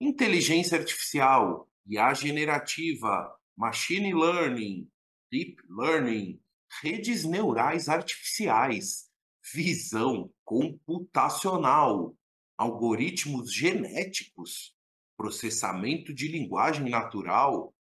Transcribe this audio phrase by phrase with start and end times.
[0.00, 4.88] inteligência artificial, IA generativa, machine learning,
[5.30, 6.40] deep learning,
[6.82, 9.08] redes neurais artificiais,
[9.54, 12.14] visão computacional,
[12.58, 14.74] algoritmos genéticos,
[15.16, 17.74] processamento de linguagem natural.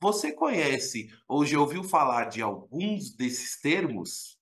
[0.00, 4.39] Você conhece ou já ouviu falar de alguns desses termos?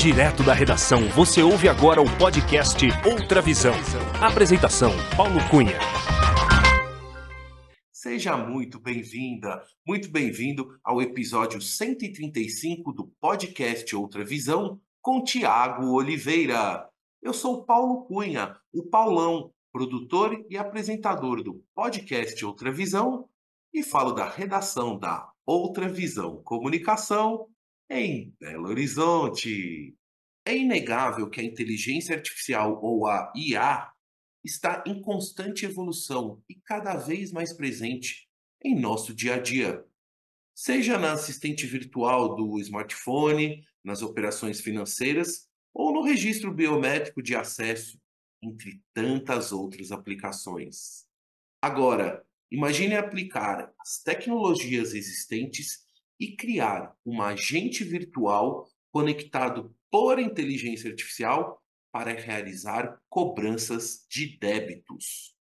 [0.00, 3.74] Direto da redação, você ouve agora o podcast Outra Visão.
[4.18, 5.78] Apresentação: Paulo Cunha.
[7.92, 16.88] Seja muito bem-vinda, muito bem-vindo ao episódio 135 do podcast Outra Visão com Tiago Oliveira.
[17.20, 23.28] Eu sou Paulo Cunha, o Paulão, produtor e apresentador do podcast Outra Visão
[23.70, 27.50] e falo da redação da Outra Visão Comunicação
[27.90, 29.96] em Belo Horizonte.
[30.44, 33.90] É inegável que a inteligência artificial ou a IA
[34.44, 38.28] está em constante evolução e cada vez mais presente
[38.62, 39.84] em nosso dia a dia.
[40.54, 48.00] Seja na assistente virtual do smartphone, nas operações financeiras ou no registro biométrico de acesso,
[48.42, 51.06] entre tantas outras aplicações.
[51.60, 55.84] Agora, imagine aplicar as tecnologias existentes
[56.20, 65.34] e criar um agente virtual conectado por inteligência artificial para realizar cobranças de débitos.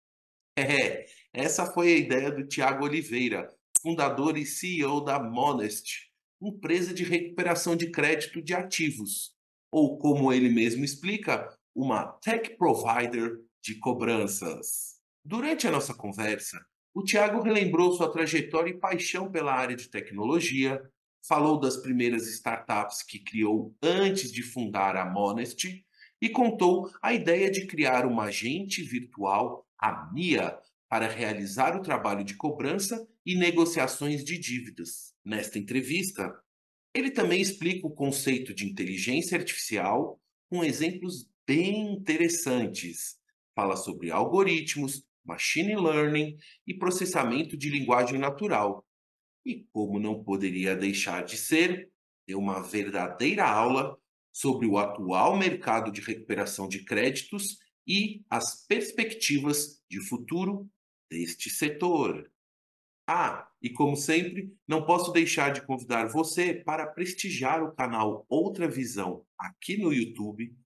[0.56, 3.52] É, essa foi a ideia do Tiago Oliveira,
[3.82, 9.34] fundador e CEO da Monest, empresa de recuperação de crédito de ativos,
[9.68, 15.00] ou como ele mesmo explica, uma tech provider de cobranças.
[15.24, 16.64] Durante a nossa conversa,
[16.94, 20.80] o Tiago relembrou sua trajetória e paixão pela área de tecnologia,
[21.26, 25.84] falou das primeiras startups que criou antes de fundar a Monest
[26.22, 30.56] e contou a ideia de criar uma agente virtual, a MIA,
[30.88, 35.12] para realizar o trabalho de cobrança e negociações de dívidas.
[35.24, 36.32] Nesta entrevista,
[36.94, 43.16] ele também explica o conceito de inteligência artificial com exemplos bem interessantes.
[43.54, 46.36] Fala sobre algoritmos, machine learning
[46.66, 48.86] e processamento de linguagem natural.
[49.44, 51.90] E como não poderia deixar de ser,
[52.26, 53.98] deu uma verdadeira aula
[54.32, 60.68] sobre o atual mercado de recuperação de créditos e as perspectivas de futuro
[61.10, 62.30] deste setor.
[63.06, 68.66] Ah, e como sempre, não posso deixar de convidar você para prestigiar o canal Outra
[68.66, 70.56] Visão aqui no YouTube,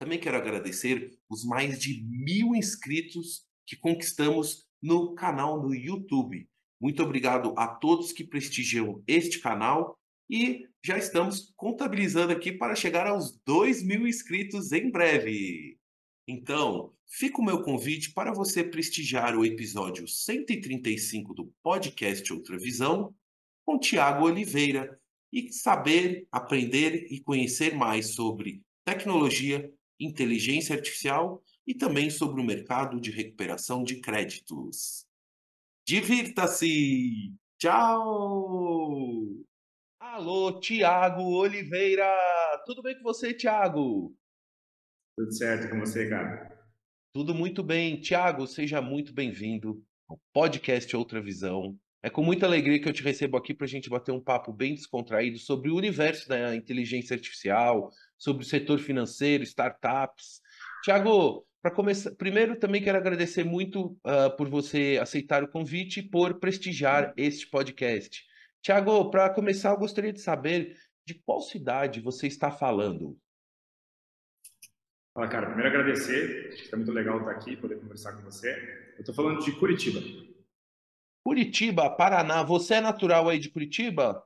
[0.00, 6.48] Também quero agradecer os mais de mil inscritos que conquistamos no canal no YouTube.
[6.80, 9.98] Muito obrigado a todos que prestigiam este canal
[10.30, 15.78] e já estamos contabilizando aqui para chegar aos 2 mil inscritos em breve.
[16.26, 23.14] Então, fica o meu convite para você prestigiar o episódio 135 do podcast Outra Visão
[23.66, 24.98] com Tiago Oliveira
[25.30, 29.70] e saber, aprender e conhecer mais sobre tecnologia,
[30.00, 35.04] inteligência artificial e também sobre o mercado de recuperação de créditos.
[35.86, 37.34] Divirta-se!
[37.58, 39.26] Tchau!
[40.00, 42.08] Alô, Tiago Oliveira!
[42.64, 44.16] Tudo bem com você, Tiago?
[45.14, 46.58] Tudo certo com você, cara?
[47.12, 48.00] Tudo muito bem.
[48.00, 51.78] Tiago, seja muito bem-vindo ao podcast Outra Visão.
[52.02, 54.54] É com muita alegria que eu te recebo aqui para a gente bater um papo
[54.54, 60.40] bem descontraído sobre o universo da inteligência artificial, sobre o setor financeiro, startups.
[60.82, 66.02] Tiago, para começar, primeiro também quero agradecer muito uh, por você aceitar o convite e
[66.02, 68.24] por prestigiar este podcast.
[68.62, 73.18] Tiago, para começar, eu gostaria de saber de qual cidade você está falando.
[75.14, 75.46] Fala, cara.
[75.46, 76.48] Primeiro agradecer.
[76.48, 78.50] Acho que está muito legal estar aqui, poder conversar com você.
[78.94, 80.00] Eu estou falando de Curitiba.
[81.22, 82.42] Curitiba, Paraná.
[82.44, 84.24] Você é natural aí de Curitiba?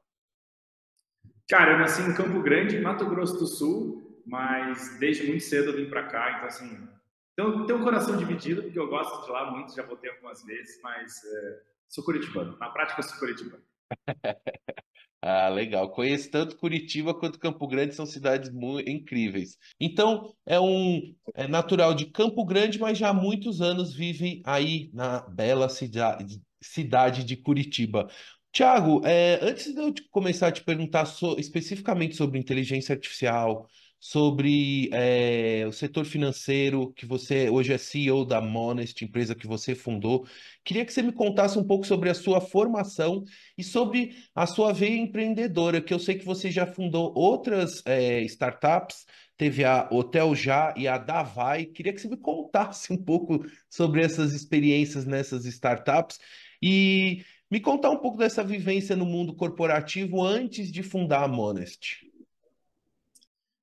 [1.48, 5.76] Cara, eu nasci em Campo Grande, Mato Grosso do Sul, mas desde muito cedo eu
[5.76, 6.88] vim para cá, então assim,
[7.32, 10.80] então, tem um coração dividido, porque eu gosto de lá muito, já voltei algumas vezes,
[10.82, 12.56] mas é, sou curitibano.
[12.58, 13.62] Na prática, sou curitibano.
[15.24, 15.90] Ah, legal.
[15.90, 18.50] Conheço tanto Curitiba quanto Campo Grande, são cidades
[18.86, 19.56] incríveis.
[19.78, 24.90] Então, é um é natural de Campo Grande, mas já há muitos anos vive aí
[24.92, 28.08] na bela cidade, cidade de Curitiba.
[28.52, 33.68] Tiago, é, antes de eu começar a te perguntar so- especificamente sobre inteligência artificial,
[34.04, 39.76] sobre é, o setor financeiro, que você hoje é CEO da Monest, empresa que você
[39.76, 40.26] fundou,
[40.64, 43.22] queria que você me contasse um pouco sobre a sua formação
[43.56, 48.20] e sobre a sua veia empreendedora, que eu sei que você já fundou outras é,
[48.22, 49.06] startups,
[49.36, 51.66] teve a Hotel Já e a Davai.
[51.66, 56.18] Queria que você me contasse um pouco sobre essas experiências nessas startups
[56.60, 62.11] e me contar um pouco dessa vivência no mundo corporativo antes de fundar a Monest.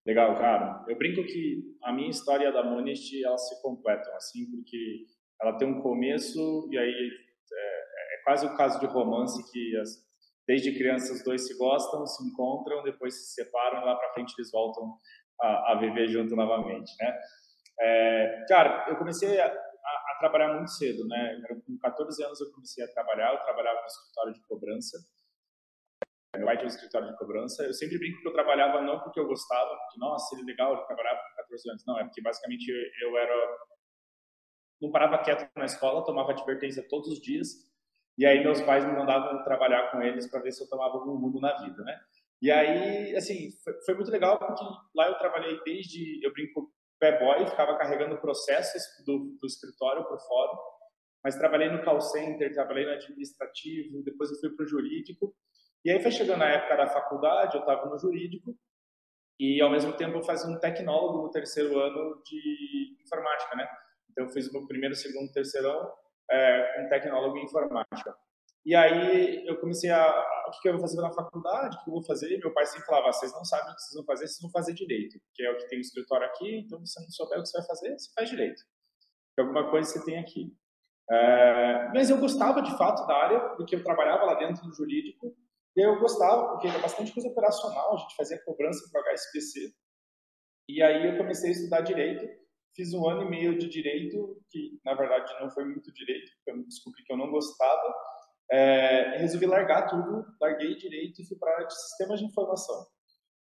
[0.10, 0.84] Legal, cara.
[0.88, 5.06] Eu brinco que a minha história da Monest, elas se completam, assim, porque
[5.40, 7.12] ela tem um começo e aí
[7.54, 10.04] é, é quase o caso de romance que as,
[10.48, 14.34] desde crianças os dois se gostam, se encontram, depois se separam e lá para frente
[14.36, 14.98] eles voltam
[15.42, 17.16] a, a, viver junto novamente, né?
[17.80, 21.40] É, cara, eu comecei a, a, a, trabalhar muito cedo, né?
[21.68, 24.98] Com 14 anos eu comecei a trabalhar, eu trabalhava no escritório de cobrança
[26.38, 27.64] meu pai tinha um escritório de cobrança.
[27.64, 30.74] Eu sempre brinco que eu trabalhava não porque eu gostava, porque, nossa, ele é legal,
[30.74, 31.84] ele trabalhava com 14 anos.
[31.88, 33.58] Não, é porque basicamente eu, eu era.
[34.82, 37.70] Não parava quieto na escola, tomava advertência todos os dias.
[38.18, 41.18] E aí meus pais me mandavam trabalhar com eles para ver se eu tomava algum
[41.18, 42.00] rumo na vida, né?
[42.42, 44.64] E aí, assim, foi, foi, muito legal porque
[44.96, 50.20] lá eu trabalhei desde, eu brinco, pé boy, ficava carregando processos do, do escritório por
[50.20, 50.52] fora,
[51.24, 55.36] mas trabalhei no call center, trabalhei no administrativo, depois eu fui para o jurídico,
[55.86, 58.56] e aí foi chegando a época da faculdade, eu estava no jurídico,
[59.40, 63.68] e ao mesmo tempo eu fazia um tecnólogo no terceiro ano de informática, né?
[64.12, 65.90] Então eu fiz o meu primeiro, segundo, terceirão
[66.30, 68.16] é, um tecnólogo em informática.
[68.66, 70.06] E aí eu comecei a,
[70.48, 72.38] o que, eu vou fazer na faculdade, o que eu vou fazer?
[72.38, 74.74] Meu pai sempre falava, vocês não sabem o que vocês vão fazer, vocês vão fazer
[74.74, 77.44] direito, que é o que tem o escritório aqui, então se você não souber o
[77.44, 78.62] que você vai fazer, você faz direito.
[79.34, 80.54] Que alguma coisa você tem aqui.
[81.10, 85.36] É, mas eu gostava de fato da área, porque eu trabalhava lá dentro no jurídico,
[85.80, 89.74] e eu gostava, porque era bastante coisa operacional, a gente fazia cobrança para o.
[90.68, 92.28] E aí eu comecei a estudar direito,
[92.76, 96.52] fiz um ano e meio de direito, que na verdade não foi muito direito, porque
[96.52, 97.96] eu descobri que eu não gostava.
[98.52, 102.86] É, resolvi largar tudo, larguei direito e fui para a área de sistemas de informação.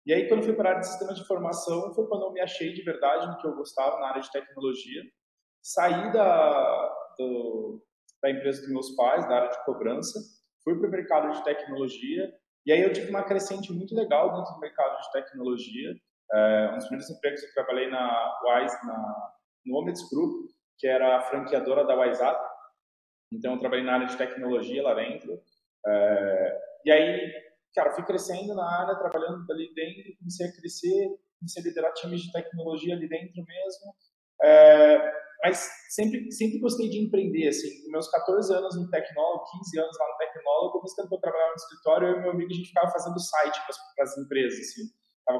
[0.04, 2.40] E aí, quando fui para a área de sistemas de informação, foi quando eu me
[2.40, 5.02] achei de verdade no que eu gostava, na área de tecnologia.
[5.62, 7.82] Saí da, do,
[8.22, 10.18] da empresa dos meus pais, da área de cobrança,
[10.66, 12.34] fui para o mercado de tecnologia
[12.66, 15.94] e aí eu tive uma crescente muito legal dentro do mercado de tecnologia.
[16.32, 19.32] É, um dos primeiros empregos eu trabalhei na Wise, na,
[19.64, 22.44] no Omets Group, que era a franqueadora da WhatsApp.
[23.32, 25.40] Então eu trabalhei na área de tecnologia lá dentro.
[25.86, 27.32] É, e aí,
[27.72, 31.08] cara, fui crescendo na área, trabalhando ali dentro, comecei a crescer,
[31.38, 33.94] comecei a liderar times de tecnologia ali dentro mesmo.
[34.42, 39.80] É, mas sempre, sempre gostei de empreender, assim, com meus 14 anos no tecnólogo, 15
[39.80, 42.54] anos lá no tecnólogo, mas tempo eu trabalhava no escritório, eu e meu amigo, a
[42.54, 44.82] gente ficava fazendo site para as empresas, assim.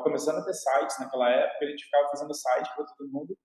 [0.03, 3.37] Começando a ter sites naquela época, a gente ficava fazendo site para todo mundo.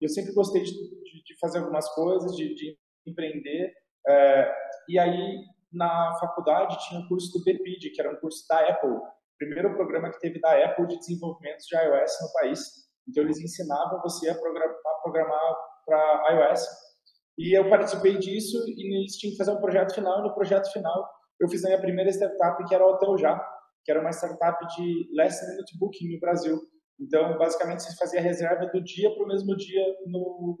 [0.00, 3.72] Eu sempre gostei de, de, de fazer algumas coisas, de, de empreender.
[4.08, 4.54] É,
[4.88, 8.60] e aí, na faculdade, tinha o um curso do BPID, que era um curso da
[8.68, 8.98] Apple,
[9.38, 12.60] primeiro programa que teve da Apple de desenvolvimento de iOS no país.
[13.08, 15.56] Então, eles ensinavam você a programar, a programar
[15.90, 16.64] para iOS.
[17.36, 20.20] E eu participei disso e eles tinham que fazer um projeto final.
[20.20, 21.08] E no projeto final,
[21.40, 23.40] eu fiz a minha primeira startup, que era o Hotel Já,
[23.84, 26.60] que era uma startup de last minute booking no Brasil.
[27.00, 30.56] Então, basicamente, você fazia reserva do dia para o mesmo dia no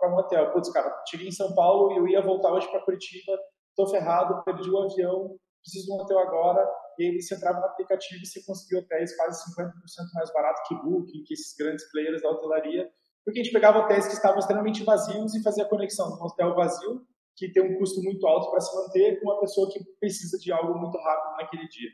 [0.00, 0.52] para um hotel.
[0.52, 3.32] Putz, cara, cheguei em São Paulo e eu ia voltar hoje para Curitiba,
[3.76, 6.68] tô ferrado, perdi o avião, preciso de um hotel agora.
[6.98, 9.70] E aí você entrava no aplicativo e você conseguia hotéis quase 50%
[10.14, 12.88] mais barato que Booking, que esses grandes players da hotelaria
[13.28, 16.24] porque a gente pegava hotéis que estavam extremamente vazios e fazia a conexão de um
[16.24, 17.02] hotel vazio,
[17.36, 20.50] que tem um custo muito alto para se manter, com uma pessoa que precisa de
[20.50, 21.90] algo muito rápido naquele dia.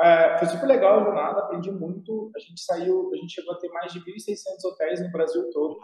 [0.00, 2.30] É, foi super legal a jornada, aprendi muito.
[2.36, 5.78] A gente saiu, a gente chegou a ter mais de 1.600 hotéis no Brasil todo.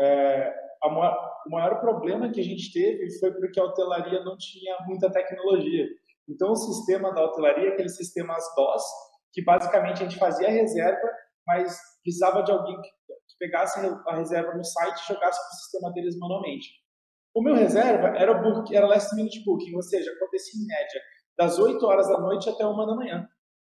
[0.00, 0.54] É,
[0.86, 5.12] maior, o maior problema que a gente teve foi porque a hotelaria não tinha muita
[5.12, 5.86] tecnologia.
[6.26, 8.84] Então, o sistema da hotelaria, aquele sistema as DOS,
[9.34, 11.10] que basicamente a gente fazia a reserva,
[11.46, 12.88] mas precisava de alguém que
[13.38, 16.68] pegasse a reserva no site e jogasse para o sistema deles manualmente.
[17.34, 21.00] O meu reserva era book, era last minute booking, ou seja, acontecia em média
[21.38, 23.28] das 8 horas da noite até 1 da manhã.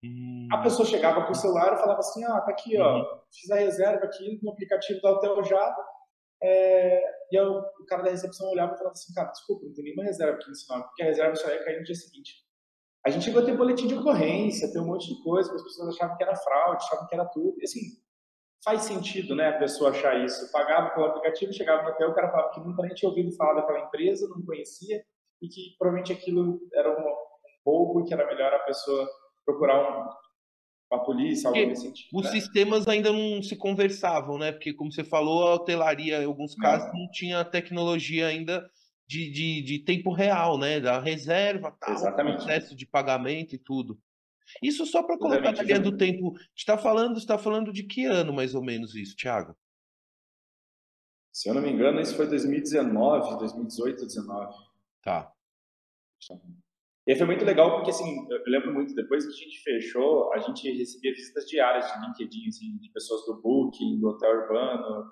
[0.04, 0.48] Hum.
[0.52, 3.20] A pessoa chegava com o celular e falava assim, ah, tá aqui, ó, uhum.
[3.34, 5.76] fiz a reserva aqui no aplicativo da Hotel Já,
[6.40, 7.02] é...
[7.32, 10.04] e eu, o cara da recepção olhava e falava assim, cara, desculpa, não tem nenhuma
[10.04, 12.32] reserva aqui nesse nome, porque a reserva só ia cair no dia seguinte.
[13.04, 15.96] a gente chegou a ter boletim de ocorrência, ter um monte de coisa, as pessoas
[15.96, 17.56] achavam que era fraude, achavam que era tudo.
[17.58, 17.80] E assim,
[18.64, 20.50] faz sentido, né, a pessoa achar isso.
[20.52, 23.54] Pagava pelo aplicativo, chegava no hotel, o cara falava que nunca nem tinha ouvido falar
[23.54, 25.02] daquela empresa, não conhecia,
[25.40, 27.04] e que provavelmente aquilo era um
[27.64, 29.08] roubo e que era melhor a pessoa
[29.44, 30.08] procurar um,
[30.90, 32.08] uma polícia, algo nesse sentido.
[32.12, 32.30] Os né?
[32.32, 34.52] sistemas ainda não se conversavam, né?
[34.52, 38.68] Porque, como você falou, a hotelaria, em alguns casos, não, não tinha tecnologia ainda
[39.06, 40.80] de, de, de, tempo real, né?
[40.80, 42.36] Da reserva, tal, Exatamente.
[42.36, 43.98] processo de pagamento e tudo.
[44.62, 46.32] Isso só para colocar na linha do tempo.
[46.56, 49.56] Está falando, está falando de que ano mais ou menos isso, Thiago?
[51.32, 54.54] Se eu não me engano, isso foi 2019, 2018, 2019.
[55.02, 55.32] Tá.
[57.06, 60.38] E foi muito legal porque, assim, eu lembro muito, depois que a gente fechou, a
[60.38, 65.10] gente recebia visitas diárias de LinkedIn, assim, de pessoas do Booking, do Hotel Urbano,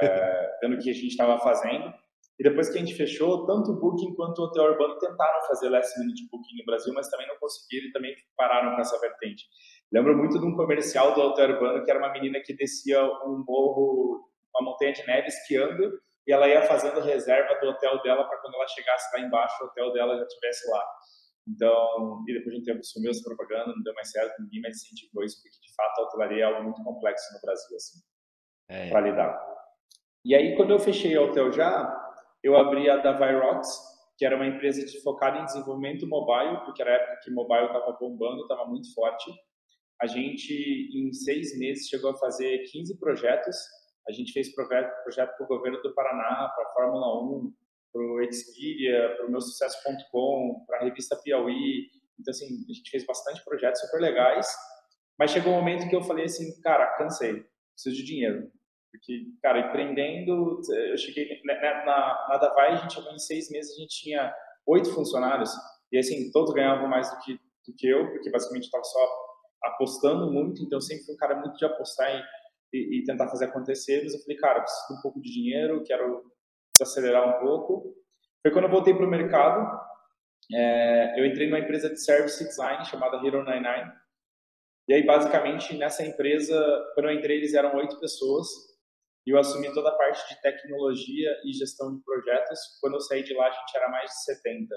[0.00, 1.92] é, vendo o que a gente estava fazendo.
[2.38, 5.68] E depois que a gente fechou, tanto o Booking quanto o Hotel Urbano tentaram fazer
[5.68, 9.44] last minute booking no Brasil, mas também não conseguiram e também pararam com essa vertente.
[9.92, 13.44] Lembro muito de um comercial do Hotel Urbano que era uma menina que descia um
[13.46, 18.38] morro, uma montanha de neve esquiando e ela ia fazendo reserva do hotel dela para
[18.38, 20.84] quando ela chegasse lá embaixo, o hotel dela já estivesse lá.
[21.46, 24.76] Então, e depois de um tempo sumiu essa propaganda, não deu mais certo, ninguém mais
[24.78, 27.98] incentivou isso, porque de fato a hotelaria é algo muito complexo no Brasil, assim,
[28.70, 28.88] é.
[28.88, 29.54] para lidar.
[30.24, 32.03] E aí, quando eu fechei o hotel já,
[32.44, 33.66] eu abri a da Virox,
[34.18, 37.66] que era uma empresa de, focada em desenvolvimento mobile, porque era a época que mobile
[37.66, 39.32] estava bombando, estava muito forte.
[40.00, 40.52] A gente,
[40.94, 43.56] em seis meses, chegou a fazer 15 projetos.
[44.06, 44.92] A gente fez projeto,
[45.36, 47.52] para o governo do Paraná, para a Fórmula 1,
[47.90, 51.88] para o Expedia, para o meusucesso.com, para a revista Piauí.
[52.20, 54.46] Então, assim, a gente fez bastante projetos super legais.
[55.18, 58.52] Mas chegou um momento que eu falei assim, cara, cansei, preciso de dinheiro.
[58.94, 63.76] Porque, cara, empreendendo, eu cheguei né, né, na, na Davai, a gente em seis meses,
[63.76, 64.32] a gente tinha
[64.64, 65.50] oito funcionários,
[65.90, 69.08] e assim, todos ganhavam mais do que, do que eu, porque basicamente estava só
[69.64, 72.22] apostando muito, então sempre fui um cara muito de apostar e,
[72.72, 75.82] e, e, tentar fazer acontecer, mas eu falei, cara, preciso de um pouco de dinheiro,
[75.84, 76.22] quero
[76.78, 77.96] desacelerar um pouco.
[78.42, 79.76] Foi quando eu voltei para o mercado,
[80.52, 83.92] é, eu entrei numa empresa de service design chamada Hero 99,
[84.86, 86.54] e aí basicamente nessa empresa,
[86.94, 88.73] quando eu entrei eles eram oito pessoas,
[89.26, 92.58] e eu assumi toda a parte de tecnologia e gestão de projetos.
[92.80, 94.74] Quando eu saí de lá, a gente era mais de 70.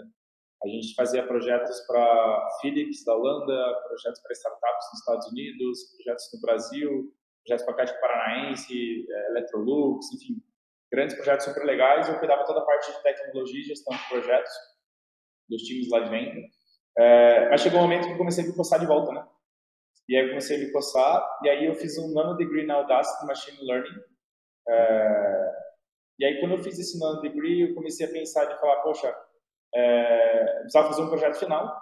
[0.64, 6.30] A gente fazia projetos para Philips da Holanda, projetos para startups nos Estados Unidos, projetos
[6.34, 7.14] no Brasil,
[7.46, 10.42] projetos para a Caixa Paranaense, é, Electrolux, enfim,
[10.92, 12.08] grandes projetos super legais.
[12.08, 14.52] Eu cuidava toda a parte de tecnologia e gestão de projetos
[15.50, 16.42] dos times lá de dentro.
[16.98, 19.28] É, mas chegou um momento que eu comecei a me coçar de volta, né?
[20.10, 22.76] E aí eu comecei a me coçar, e aí eu fiz um nano degree na
[22.76, 24.00] Audacity Machine Learning,
[24.70, 25.48] é,
[26.20, 29.16] e aí, quando eu fiz esse nano degree, eu comecei a pensar de falar, poxa,
[29.74, 31.76] é, precisava fazer um projeto final.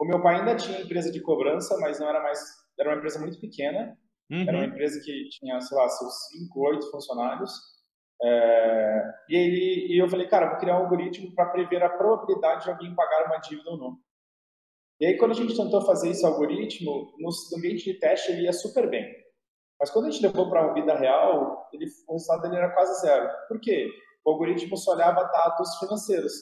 [0.00, 2.40] O meu pai ainda tinha empresa de cobrança, mas não era mais,
[2.78, 3.96] era uma empresa muito pequena.
[4.30, 4.42] Uhum.
[4.42, 7.52] Era uma empresa que tinha, sei lá, seus 5, 8 funcionários.
[8.22, 12.64] É, e, aí, e eu falei, cara, vou criar um algoritmo para prever a probabilidade
[12.64, 13.98] de alguém pagar uma dívida ou não.
[14.98, 18.52] E aí, quando a gente tentou fazer esse algoritmo, no ambiente de teste ele ia
[18.54, 19.06] super bem.
[19.78, 23.00] Mas quando a gente levou para a vida real, ele, o resultado dele era quase
[23.00, 23.28] zero.
[23.48, 23.88] Por quê?
[24.24, 26.32] O algoritmo só olhava dados financeiros.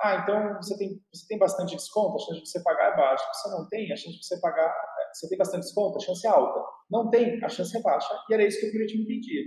[0.00, 3.24] Ah, então você tem, você tem bastante desconto, a chance de você pagar é baixa.
[3.32, 4.74] Você não tem, a chance de você pagar,
[5.12, 6.60] você tem bastante desconto, a chance é alta.
[6.90, 8.12] Não tem, a chance é baixa.
[8.28, 9.42] E era isso que o algoritmo entendia.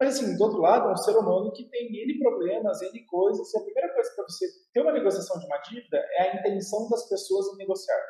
[0.00, 3.52] Mas assim, do outro lado, é um ser humano que tem N problemas, N coisas,
[3.52, 6.88] e a primeira coisa para você ter uma negociação de uma dívida é a intenção
[6.88, 8.00] das pessoas em negociar.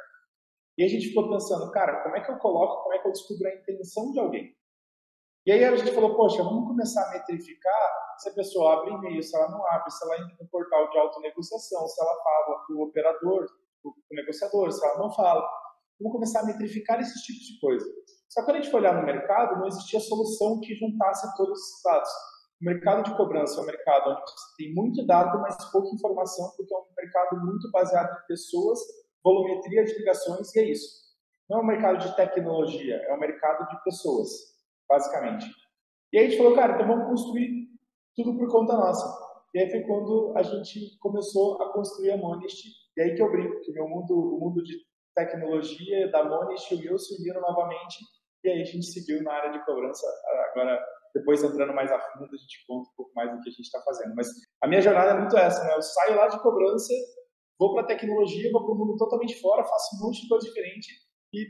[0.79, 3.13] E a gente ficou pensando, cara, como é que eu coloco, como é que eu
[3.13, 4.57] descubro a intenção de alguém?
[5.45, 9.21] E aí a gente falou, poxa, vamos começar a metrificar se a pessoa abre e-mail,
[9.21, 12.75] se ela não abre, se ela entra no portal de autonegociação, se ela fala com
[12.75, 13.47] o operador,
[13.83, 15.45] com o negociador, se ela não fala.
[16.01, 17.87] Vamos começar a metrificar esses tipos de coisa.
[18.29, 21.59] Só que quando a gente foi olhar no mercado, não existia solução que juntasse todos
[21.59, 22.11] os dados.
[22.63, 26.53] O mercado de cobrança é um mercado onde você tem muito dado, mas pouca informação,
[26.57, 28.79] porque é um mercado muito baseado em pessoas
[29.23, 30.99] volumetria de ligações e é isso.
[31.49, 34.29] Não é um mercado de tecnologia, é um mercado de pessoas,
[34.89, 35.47] basicamente.
[36.13, 37.69] E aí a gente falou, cara, então vamos construir
[38.15, 39.29] tudo por conta nossa.
[39.55, 43.31] E aí foi quando a gente começou a construir a Monist, e aí que eu
[43.31, 44.75] brinco, que meu mundo, o mundo de
[45.15, 47.99] tecnologia da Monist e o meu se uniram novamente,
[48.45, 50.07] e aí a gente seguiu na área de cobrança.
[50.51, 50.79] Agora,
[51.15, 53.63] depois entrando mais a fundo, a gente conta um pouco mais do que a gente
[53.63, 54.15] está fazendo.
[54.15, 54.29] Mas
[54.63, 55.75] a minha jornada é muito essa, né?
[55.75, 56.93] Eu saio lá de cobrança
[57.59, 60.47] vou para a tecnologia, vou para um mundo totalmente fora, faço um monte de coisa
[60.47, 60.89] diferente
[61.33, 61.47] e.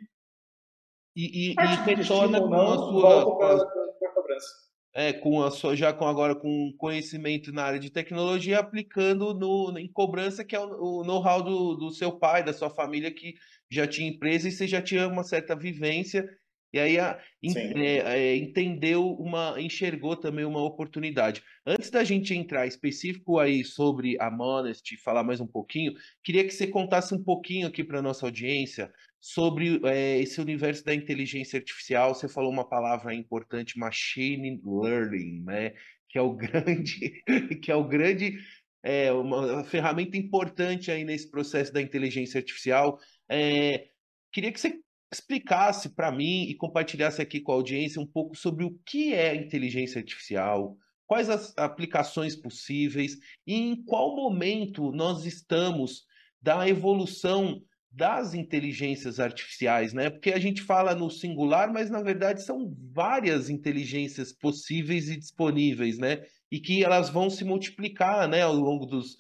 [1.17, 3.25] E, e, e retorna com a sua.
[3.25, 3.67] Volta
[3.99, 4.47] para a cobrança.
[4.95, 9.77] é, com a sua, já com agora com conhecimento na área de tecnologia, aplicando no,
[9.79, 13.35] em cobrança, que é o, o know-how do, do seu pai, da sua família, que
[13.71, 16.25] já tinha empresa e você já tinha uma certa vivência
[16.73, 21.43] e aí a, é, é, entendeu uma, enxergou também uma oportunidade.
[21.67, 26.51] Antes da gente entrar específico aí sobre a Modesty, falar mais um pouquinho, queria que
[26.51, 32.15] você contasse um pouquinho aqui para nossa audiência sobre é, esse universo da inteligência artificial.
[32.15, 35.75] Você falou uma palavra importante, machine learning, né?
[36.09, 37.23] Que é o grande,
[37.63, 38.39] que é o grande,
[38.83, 42.99] é, uma ferramenta importante aí nesse processo da inteligência artificial.
[43.29, 43.89] É,
[44.33, 44.79] queria que você
[45.13, 49.35] explicasse para mim e compartilhasse aqui com a audiência um pouco sobre o que é
[49.35, 56.05] inteligência artificial, quais as aplicações possíveis e em qual momento nós estamos
[56.41, 60.11] da evolução das inteligências artificiais, né?
[60.11, 65.99] Porque a gente fala no singular, mas na verdade são várias inteligências possíveis e disponíveis,
[65.99, 66.23] né?
[66.51, 69.17] E que elas vão se multiplicar, né, ao longo dos,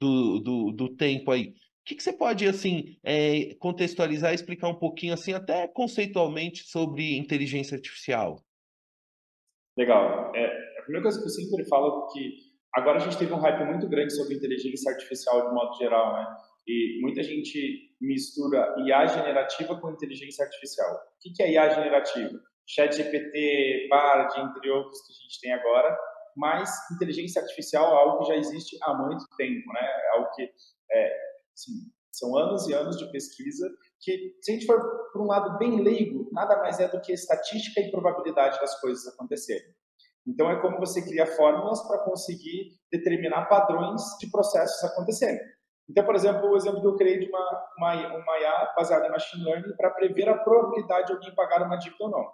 [0.00, 1.52] do, do, do tempo aí.
[1.82, 7.18] O que, que você pode assim é, contextualizar explicar um pouquinho assim, até conceitualmente, sobre
[7.18, 8.40] inteligência artificial?
[9.76, 10.32] Legal.
[10.34, 12.36] É, a primeira coisa que eu sempre falo é que
[12.76, 16.36] agora a gente teve um hype muito grande sobre inteligência artificial de modo geral, né?
[16.68, 20.94] E muita gente mistura IA generativa com inteligência artificial.
[20.94, 22.38] O que é IA generativa?
[22.64, 25.98] Chat GPT, Bard, entre outros que a gente tem agora,
[26.36, 29.80] mas inteligência artificial é algo que já existe há muito tempo, né?
[29.80, 30.48] É algo que
[30.92, 33.68] é, Sim, são anos e anos de pesquisa
[34.00, 34.80] que, se a gente for
[35.12, 39.06] por um lado bem leigo, nada mais é do que estatística e probabilidade das coisas
[39.06, 39.74] acontecerem.
[40.26, 45.40] Então, é como você cria fórmulas para conseguir determinar padrões de processos acontecerem.
[45.88, 49.10] Então, por exemplo, o exemplo que eu criei de uma, uma, uma IA baseada em
[49.10, 52.22] machine learning para prever a probabilidade de alguém pagar uma dívida ou não.
[52.22, 52.32] O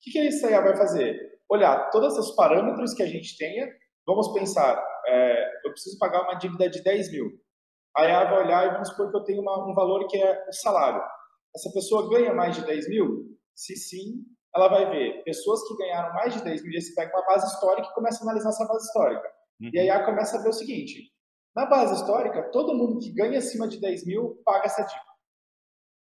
[0.00, 1.18] que, que essa IA vai fazer?
[1.48, 3.68] Olhar todos os parâmetros que a gente tenha,
[4.06, 7.30] vamos pensar, é, eu preciso pagar uma dívida de 10 mil.
[7.96, 10.46] Aí ela vai olhar e vamos supor que eu tenho uma, um valor que é
[10.48, 11.02] o salário.
[11.54, 13.24] Essa pessoa ganha mais de 10 mil?
[13.54, 14.24] Se sim,
[14.54, 17.46] ela vai ver pessoas que ganharam mais de 10 mil, e você pega uma base
[17.46, 19.28] histórica e começa a analisar essa base histórica.
[19.60, 19.70] Uhum.
[19.72, 21.10] E aí ela começa a ver o seguinte,
[21.54, 25.04] na base histórica, todo mundo que ganha acima de 10 mil paga essa dívida.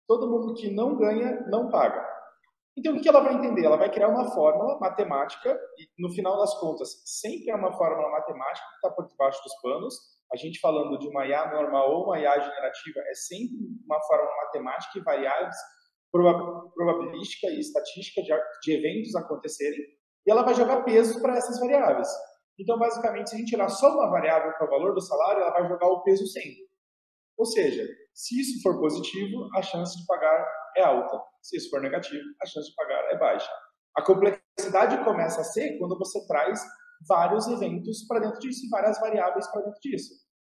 [0.05, 2.05] Todo mundo que não ganha, não paga.
[2.77, 3.65] Então, o que ela vai entender?
[3.65, 8.09] Ela vai criar uma fórmula matemática, e no final das contas, sempre é uma fórmula
[8.11, 12.05] matemática que está por debaixo dos panos, a gente falando de uma IA normal ou
[12.05, 15.55] uma IA generativa é sempre uma forma matemática e variáveis
[16.11, 19.79] probabilística e estatística de, de eventos acontecerem
[20.25, 22.07] e ela vai jogar pesos para essas variáveis.
[22.59, 25.51] Então, basicamente, se a gente tirar só uma variável para o valor do salário, ela
[25.51, 26.67] vai jogar o peso sempre.
[27.37, 31.21] Ou seja, se isso for positivo, a chance de pagar é alta.
[31.41, 33.49] Se isso for negativo, a chance de pagar é baixa.
[33.95, 36.61] A complexidade começa a ser quando você traz
[37.07, 40.13] vários eventos para dentro disso e várias variáveis para dentro disso.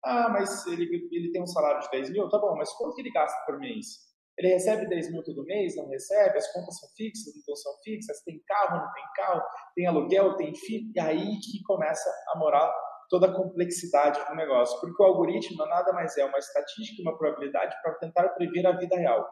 [0.05, 2.29] Ah, mas ele, ele tem um salário de 10 mil?
[2.29, 4.09] Tá bom, mas quanto que ele gasta por mês?
[4.39, 5.75] Ele recebe 10 mil todo mês?
[5.77, 6.39] Não recebe?
[6.39, 7.35] As contas são fixas?
[7.47, 8.23] Não são fixas?
[8.23, 8.85] Tem carro?
[8.85, 9.43] Não tem carro?
[9.75, 10.37] Tem aluguel?
[10.37, 10.93] Tem filho?
[10.95, 12.73] E aí que começa a morar
[13.11, 14.81] toda a complexidade do negócio.
[14.81, 18.97] Porque o algoritmo nada mais é uma estatística, uma probabilidade para tentar prever a vida
[18.97, 19.29] real.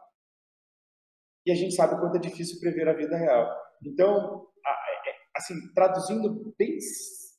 [1.46, 3.48] E a gente sabe o quanto é difícil prever a vida real.
[3.84, 4.48] Então,
[5.36, 6.78] assim, traduzindo bem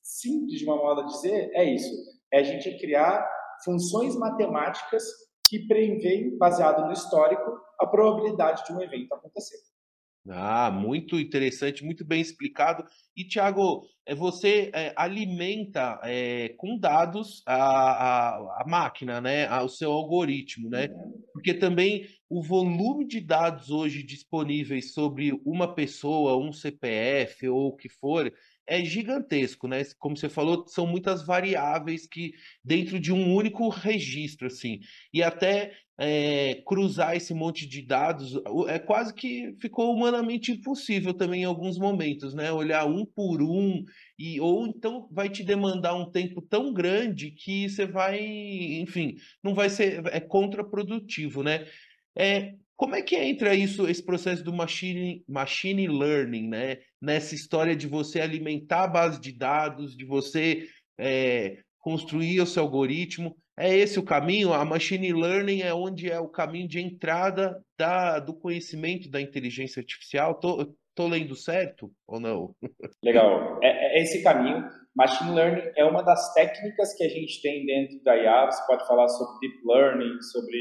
[0.03, 1.91] simples de uma moda dizer, é isso.
[2.31, 3.27] É a gente criar
[3.63, 5.03] funções matemáticas
[5.47, 9.57] que preveem, baseado no histórico, a probabilidade de um evento acontecer.
[10.29, 12.85] Ah, muito interessante, muito bem explicado.
[13.15, 19.49] E, Tiago, é, você é, alimenta é, com dados a, a, a, máquina, né?
[19.61, 20.87] o seu algoritmo, né?
[21.33, 27.75] Porque também o volume de dados hoje disponíveis sobre uma pessoa, um CPF ou o
[27.75, 28.31] que for,
[28.67, 29.81] é gigantesco, né?
[29.97, 34.79] Como você falou, são muitas variáveis que dentro de um único registro, assim.
[35.13, 38.33] E até é, cruzar esse monte de dados
[38.67, 42.51] é quase que ficou humanamente impossível também em alguns momentos, né?
[42.51, 43.83] Olhar um por um
[44.17, 49.55] e ou então vai te demandar um tempo tão grande que você vai, enfim, não
[49.55, 51.65] vai ser é contraprodutivo, né?
[52.15, 56.77] É, como é que entra isso, esse processo do machine, machine learning, né?
[57.01, 60.67] Nessa história de você alimentar a base de dados, de você
[60.99, 63.36] é, construir o seu algoritmo.
[63.60, 64.54] É esse o caminho?
[64.54, 69.80] A machine learning é onde é o caminho de entrada da, do conhecimento da inteligência
[69.80, 70.36] artificial.
[70.36, 72.56] Tô, tô lendo certo ou não?
[73.04, 73.60] Legal.
[73.63, 74.63] É, é esse caminho.
[74.96, 78.46] Machine learning é uma das técnicas que a gente tem dentro da IA.
[78.46, 80.58] Você pode falar sobre deep learning, sobre,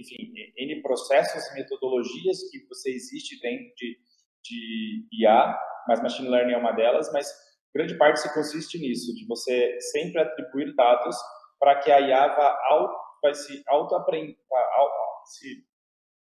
[0.00, 3.96] enfim, N processos metodologias que você existe dentro de,
[4.44, 7.10] de IA, mas machine learning é uma delas.
[7.10, 7.26] Mas
[7.74, 11.16] grande parte se consiste nisso, de você sempre atribuir dados
[11.64, 13.64] para que a IA vá, auto, vai se
[15.24, 15.64] se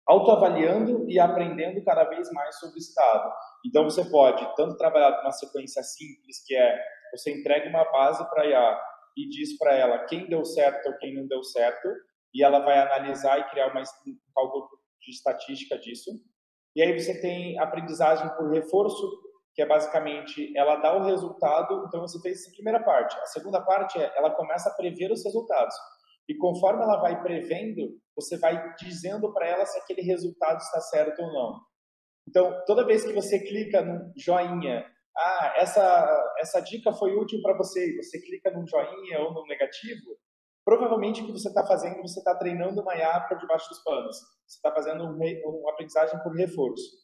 [0.07, 3.29] autoavaliando e aprendendo cada vez mais sobre o estado.
[3.65, 6.79] Então você pode tanto trabalhar uma sequência simples, que é
[7.11, 8.81] você entrega uma base para a IA
[9.17, 11.89] e diz para ela quem deu certo ou quem não deu certo,
[12.33, 14.69] e ela vai analisar e criar uma, um cálculo
[15.01, 16.09] de estatística disso.
[16.73, 19.05] E aí você tem aprendizagem por reforço,
[19.53, 23.15] que é basicamente ela dá o resultado, então você fez essa primeira parte.
[23.19, 25.75] A segunda parte é ela começa a prever os resultados.
[26.27, 31.21] E conforme ela vai prevendo, você vai dizendo para ela se aquele resultado está certo
[31.21, 31.59] ou não.
[32.27, 34.85] Então, toda vez que você clica no joinha,
[35.15, 40.17] ah, essa, essa dica foi útil para você, você clica no joinha ou no negativo,
[40.65, 44.17] provavelmente o que você está fazendo, você está treinando uma IA para debaixo dos panos.
[44.47, 47.02] Você está fazendo um, uma aprendizagem por reforço.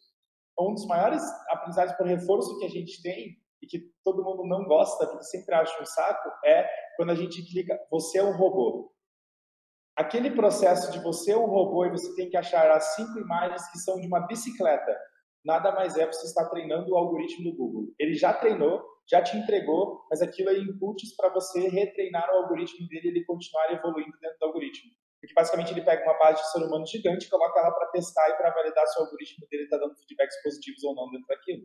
[0.60, 4.65] Um dos maiores aprendizagens por reforço que a gente tem e que todo mundo não
[4.65, 8.91] gosta, porque sempre acha um saco, é quando a gente clica, você é um robô.
[9.95, 13.69] Aquele processo de você é um robô e você tem que achar as cinco imagens
[13.69, 14.98] que são de uma bicicleta,
[15.43, 17.93] nada mais é você estar treinando o algoritmo do Google.
[18.00, 22.88] Ele já treinou, já te entregou, mas aquilo é inputs para você retreinar o algoritmo
[22.88, 24.91] dele e ele continuar evoluindo dentro do algoritmo.
[25.20, 28.38] Porque basicamente ele pega uma base de ser humano gigante, coloca ela para testar e
[28.38, 31.64] para validar se o algoritmo dele está dando feedbacks positivos ou não dentro daquilo.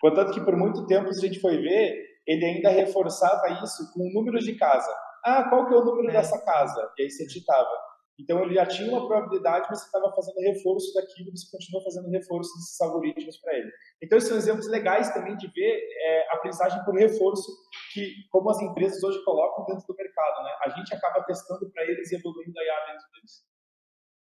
[0.00, 4.10] Contanto que por muito tempo, se a gente foi ver, ele ainda reforçava isso com
[4.12, 4.94] números de casa.
[5.24, 6.12] Ah, qual que é o número é.
[6.12, 6.92] dessa casa?
[6.98, 7.68] E aí você digitava.
[8.18, 12.10] Então ele já tinha uma probabilidade, mas você estava fazendo reforço daquilo, você continua fazendo
[12.10, 13.70] reforço desses algoritmos para ele.
[14.02, 17.50] Então esses são exemplos legais também de ver é, aprendizagem por reforço,
[17.92, 20.50] que como as empresas hoje colocam dentro do mercado, né?
[20.64, 23.48] A gente acaba testando para eles e evoluindo a IA dentro deles.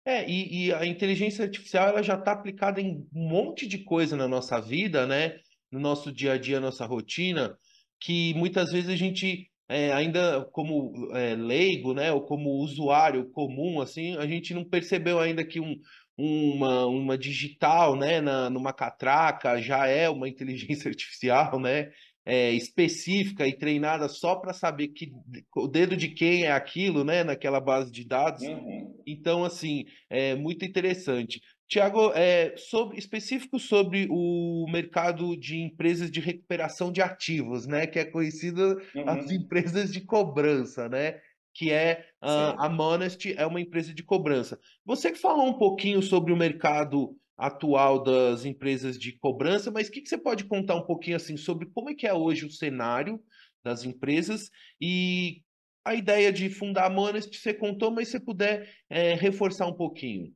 [0.08, 4.16] É, e, e a inteligência artificial ela já está aplicada em um monte de coisa
[4.16, 5.38] na nossa vida, né?
[5.72, 7.58] No nosso dia a dia, nossa rotina,
[8.00, 13.82] que muitas vezes a gente é, ainda como é, leigo, né, ou como usuário comum,
[13.82, 15.76] assim, a gente não percebeu ainda que um,
[16.18, 21.92] uma, uma digital, né, na, numa catraca já é uma inteligência artificial, né,
[22.26, 25.12] é, específica e treinada só para saber que
[25.56, 28.42] o dedo de quem é aquilo, né, naquela base de dados.
[28.42, 28.96] Uhum.
[29.06, 31.40] Então, assim, é muito interessante.
[31.68, 37.88] Tiago, é, sobre, específico sobre o mercado de empresas de recuperação de ativos, né?
[37.88, 39.10] Que é conhecido uhum.
[39.10, 41.20] as empresas de cobrança, né?
[41.56, 44.60] Que é a, a Monest é uma empresa de cobrança.
[44.86, 49.92] Você que falou um pouquinho sobre o mercado atual das empresas de cobrança, mas o
[49.92, 52.52] que, que você pode contar um pouquinho assim sobre como é que é hoje o
[52.52, 53.20] cenário
[53.64, 55.42] das empresas e
[55.84, 59.74] a ideia de fundar a Monest você contou, mas se você puder é, reforçar um
[59.74, 60.34] pouquinho.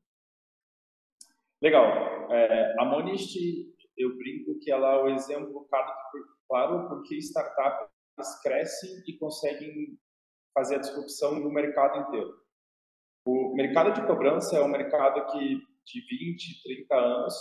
[1.62, 2.32] Legal.
[2.32, 3.36] É, a Monist,
[3.98, 5.92] eu brinco que ela é o exemplo claro,
[6.48, 9.98] claro porque startups crescem e conseguem
[10.54, 12.34] fazer a disrupção no mercado inteiro.
[13.26, 17.34] O mercado de cobrança é um mercado que de 20, 30 anos,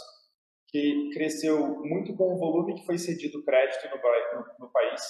[0.68, 5.02] que cresceu muito com o volume que foi cedido crédito no, no, no país.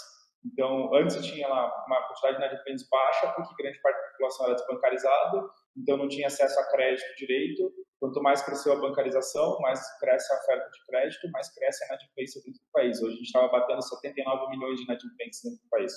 [0.44, 4.54] Então, antes tinha lá uma quantidade de inadimplentes baixa, porque grande parte da população era
[4.54, 7.72] desbancarizada, então não tinha acesso a crédito direito.
[7.98, 12.40] Quanto mais cresceu a bancarização, mais cresce a oferta de crédito, mais cresce a inadimplência
[12.44, 13.02] dentro do país.
[13.02, 15.92] Hoje a gente estava batendo 79 milhões de inadimplentes dentro do país.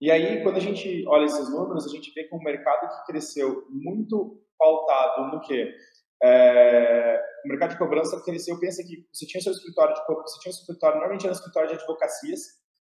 [0.00, 3.12] E aí, quando a gente olha esses números, a gente vê que um mercado que
[3.12, 5.74] cresceu muito pautado no quê?
[6.22, 10.50] É, o mercado de cobrança cresceu, pensa que você tinha seu escritório de você tinha
[10.50, 12.40] escritório, normalmente era um escritório de advocacias,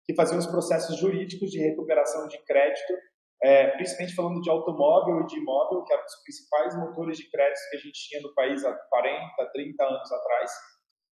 [0.05, 2.93] que faziam os processos jurídicos de recuperação de crédito
[3.45, 7.69] é, principalmente falando de automóvel e de imóvel, que eram os principais motores de crédito
[7.69, 10.51] que a gente tinha no país há 40, 30 anos atrás.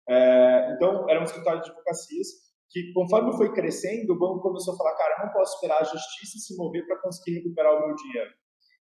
[0.10, 2.28] É, então, era um escritório de advocacias
[2.70, 6.38] que, conforme foi crescendo, o banco começou a falar, cara, não posso esperar a justiça
[6.38, 8.30] se mover para conseguir recuperar o meu dinheiro.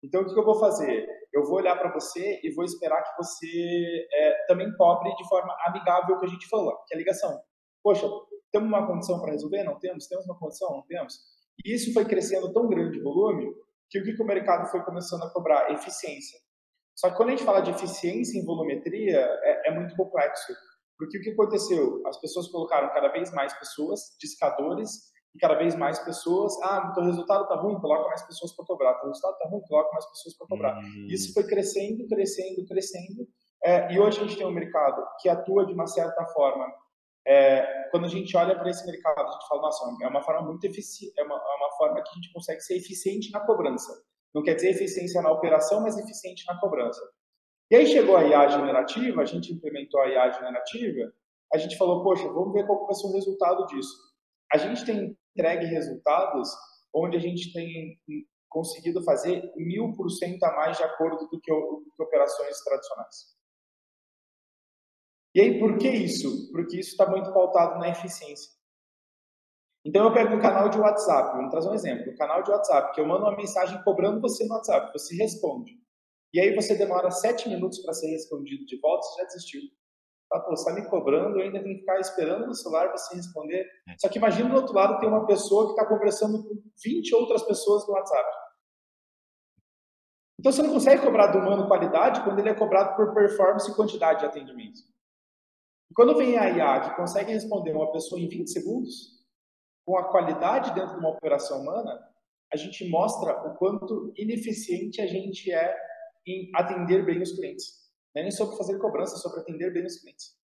[0.02, 1.06] Então, o que eu vou fazer?
[1.32, 5.54] Eu vou olhar para você e vou esperar que você é, também cobre de forma
[5.66, 7.38] amigável o que a gente falou, que é a ligação.
[7.82, 8.08] Poxa,
[8.52, 9.62] temos uma condição para resolver?
[9.62, 10.06] Não temos?
[10.06, 10.70] Temos uma condição?
[10.70, 11.14] Não temos?
[11.64, 13.52] E isso foi crescendo tão grande volume
[13.88, 15.70] que o que o mercado foi começando a cobrar?
[15.72, 16.38] Eficiência.
[16.94, 20.52] Só que quando a gente fala de eficiência em volumetria, é, é muito complexo.
[21.00, 22.02] Porque o que aconteceu?
[22.06, 26.52] As pessoas colocaram cada vez mais pessoas, discadores, e cada vez mais pessoas.
[26.62, 29.00] Ah, o resultado está ruim, coloca mais pessoas para cobrar.
[29.02, 30.76] O resultado está ruim, coloca mais pessoas para cobrar.
[30.76, 31.06] Uhum.
[31.08, 33.26] Isso foi crescendo, crescendo, crescendo.
[33.64, 36.66] É, e hoje a gente tem um mercado que atua de uma certa forma
[37.26, 40.42] é, quando a gente olha para esse mercado, a gente fala, nossa, é uma forma
[40.42, 43.92] muito eficiente, é uma, é uma forma que a gente consegue ser eficiente na cobrança.
[44.34, 47.00] Não quer dizer eficiência na operação, mas eficiente na cobrança.
[47.70, 51.12] E aí chegou a IA generativa, a gente implementou a IA generativa,
[51.52, 53.96] a gente falou, poxa, vamos ver qual vai ser o resultado disso.
[54.52, 56.48] a gente tem entregue resultados
[56.92, 57.96] onde a gente tem
[58.48, 63.37] conseguido fazer mil por cento a mais de acordo do que, do que operações tradicionais.
[65.33, 66.50] E aí, por que isso?
[66.50, 68.52] Porque isso está muito pautado na eficiência.
[69.85, 72.92] Então, eu pego um canal de WhatsApp, vamos trazer um exemplo, um canal de WhatsApp,
[72.92, 75.80] que eu mando uma mensagem cobrando você no WhatsApp, você responde.
[76.32, 79.62] E aí você demora sete minutos para ser respondido de volta, você já desistiu.
[80.28, 83.16] Fala, Pô, você está me cobrando, eu ainda tenho que ficar esperando no celular você
[83.16, 83.66] responder.
[83.88, 83.94] É.
[83.98, 87.42] Só que imagina do outro lado tem uma pessoa que está conversando com 20 outras
[87.42, 88.30] pessoas no WhatsApp.
[90.38, 93.74] Então você não consegue cobrar do humano qualidade quando ele é cobrado por performance e
[93.74, 94.80] quantidade de atendimento.
[95.90, 99.20] E quando vem a IA que consegue responder uma pessoa em 20 segundos,
[99.84, 102.00] com a qualidade dentro de uma operação humana,
[102.52, 105.89] a gente mostra o quanto ineficiente a gente é
[106.26, 107.80] em atender bem os clientes.
[108.14, 110.37] Não é nem sobre fazer cobrança, é sobre atender bem os clientes.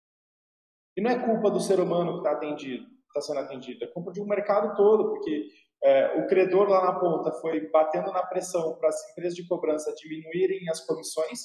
[0.97, 4.13] E não é culpa do ser humano que está atendido, está sendo atendido, é culpa
[4.13, 5.49] de um mercado todo, porque
[5.85, 9.95] é, o credor lá na ponta foi batendo na pressão para as empresas de cobrança
[9.95, 11.41] diminuírem as comissões,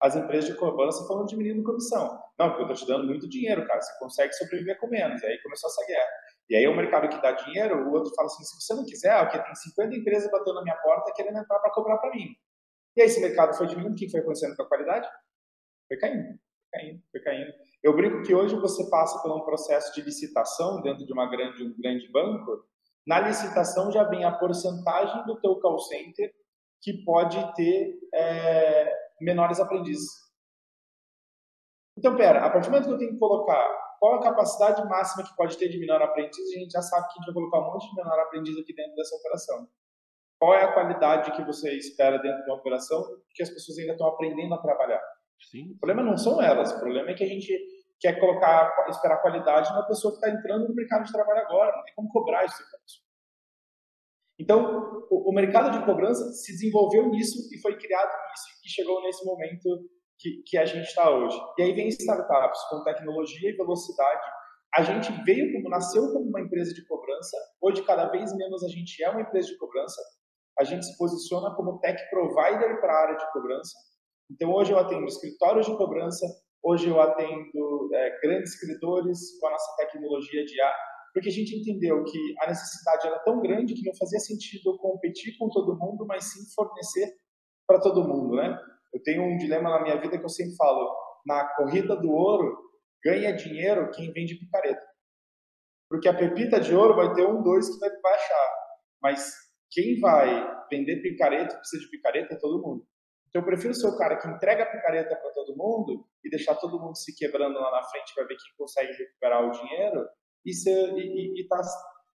[0.00, 2.20] as empresas de cobrança foram diminuindo comissão.
[2.38, 5.22] Não, porque eu estou te dando muito dinheiro, cara, você consegue sobreviver com menos.
[5.22, 6.10] E aí começou essa guerra.
[6.50, 9.16] E aí o mercado que dá dinheiro, o outro fala assim, se você não quiser,
[9.22, 12.34] porque tem 50 empresas batendo na minha porta querendo entrar para cobrar para mim.
[12.96, 15.08] E aí esse mercado foi diminuindo, o que foi acontecendo com a qualidade?
[15.88, 17.52] Foi caindo, foi caindo, foi caindo.
[17.82, 21.64] Eu brinco que hoje você passa por um processo de licitação dentro de uma grande,
[21.64, 22.64] um grande banco.
[23.06, 26.32] Na licitação já vem a porcentagem do teu call center
[26.80, 30.10] que pode ter é, menores aprendizes.
[31.96, 35.24] Então, pera, a partir do momento que eu tenho que colocar qual a capacidade máxima
[35.24, 37.60] que pode ter de menor aprendiz, a gente já sabe que a gente vai colocar
[37.60, 39.68] um monte de menor aprendiz aqui dentro dessa operação.
[40.42, 43.00] Qual é a qualidade que você espera dentro de uma operação
[43.32, 45.00] que as pessoas ainda estão aprendendo a trabalhar?
[45.40, 45.70] Sim.
[45.70, 47.56] O problema não são elas, o problema é que a gente
[48.00, 51.84] quer colocar, esperar qualidade na pessoa que está entrando no mercado de trabalho agora, não
[51.84, 52.56] tem como cobrar isso.
[54.36, 59.00] Então, o, o mercado de cobrança se desenvolveu nisso e foi criado nisso e chegou
[59.04, 61.40] nesse momento que, que a gente está hoje.
[61.56, 64.26] E aí vem startups com tecnologia e velocidade.
[64.74, 68.68] A gente veio como, nasceu como uma empresa de cobrança, hoje cada vez menos a
[68.68, 70.02] gente é uma empresa de cobrança,
[70.58, 73.76] a gente se posiciona como tech provider para a área de cobrança.
[74.30, 76.26] Então hoje eu atendo escritórios de cobrança,
[76.62, 80.74] hoje eu atendo é, grandes escritores com a nossa tecnologia de A,
[81.12, 85.36] porque a gente entendeu que a necessidade era tão grande que não fazia sentido competir
[85.38, 87.14] com todo mundo, mas sim fornecer
[87.66, 88.58] para todo mundo, né?
[88.92, 90.90] Eu tenho um dilema na minha vida que eu sempre falo:
[91.26, 92.56] na corrida do ouro,
[93.04, 94.82] ganha dinheiro quem vende picareta.
[95.88, 98.50] Porque a pepita de ouro vai ter um, dois que vai baixar.
[99.02, 99.34] Mas
[99.72, 100.28] quem vai
[100.70, 102.86] vender picareta, precisa de picareta, é todo mundo.
[103.28, 106.54] Então eu prefiro ser o cara que entrega a picareta para todo mundo e deixar
[106.56, 110.06] todo mundo se quebrando lá na frente para ver quem consegue recuperar o dinheiro
[110.44, 110.50] e
[111.40, 111.68] estar tá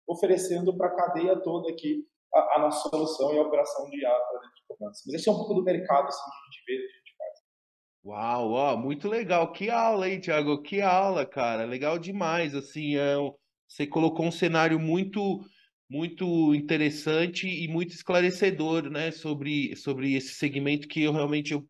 [0.07, 4.39] oferecendo para a cadeia toda aqui a, a, nossa solução e a operação de para
[4.39, 5.03] dentro de cobrança.
[5.05, 7.39] Mas esse é um pouco do mercado assim, que a gente vê, a gente faz.
[8.05, 9.51] Uau, ó, muito legal.
[9.51, 10.63] Que aula, hein, Thiago?
[10.63, 11.65] Que aula, cara.
[11.65, 12.55] Legal demais.
[12.55, 13.15] Assim, é,
[13.67, 15.41] você colocou um cenário muito
[15.89, 21.67] muito interessante e muito esclarecedor, né, sobre, sobre esse segmento que eu realmente eu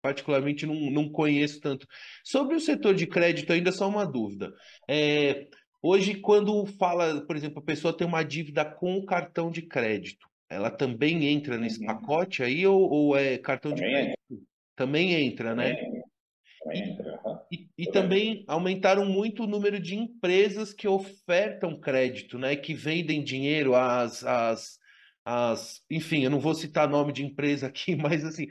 [0.00, 1.86] particularmente não, não conheço tanto.
[2.24, 4.52] Sobre o setor de crédito, ainda só uma dúvida.
[4.88, 5.48] É,
[5.80, 10.28] Hoje, quando fala, por exemplo, a pessoa tem uma dívida com o cartão de crédito,
[10.50, 11.86] ela também entra nesse uhum.
[11.86, 14.18] pacote aí ou, ou, é cartão também de crédito?
[14.30, 14.46] Entra.
[14.74, 15.74] Também entra, né?
[15.74, 17.07] Também entra.
[17.50, 22.54] E, e, também aumentaram muito o número de empresas que ofertam crédito, né?
[22.54, 24.78] Que vendem dinheiro às, às,
[25.24, 28.48] às enfim, eu não vou citar nome de empresa aqui, mas assim,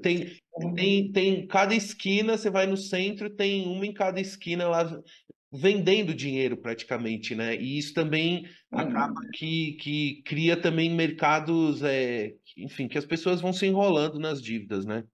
[0.00, 0.36] tem,
[0.74, 5.00] tem, tem cada esquina, você vai no centro, tem uma em cada esquina lá
[5.52, 7.56] vendendo dinheiro praticamente, né?
[7.56, 8.78] E isso também uhum.
[8.78, 14.42] acaba que, que cria também mercados, é, enfim, que as pessoas vão se enrolando nas
[14.42, 15.04] dívidas, né?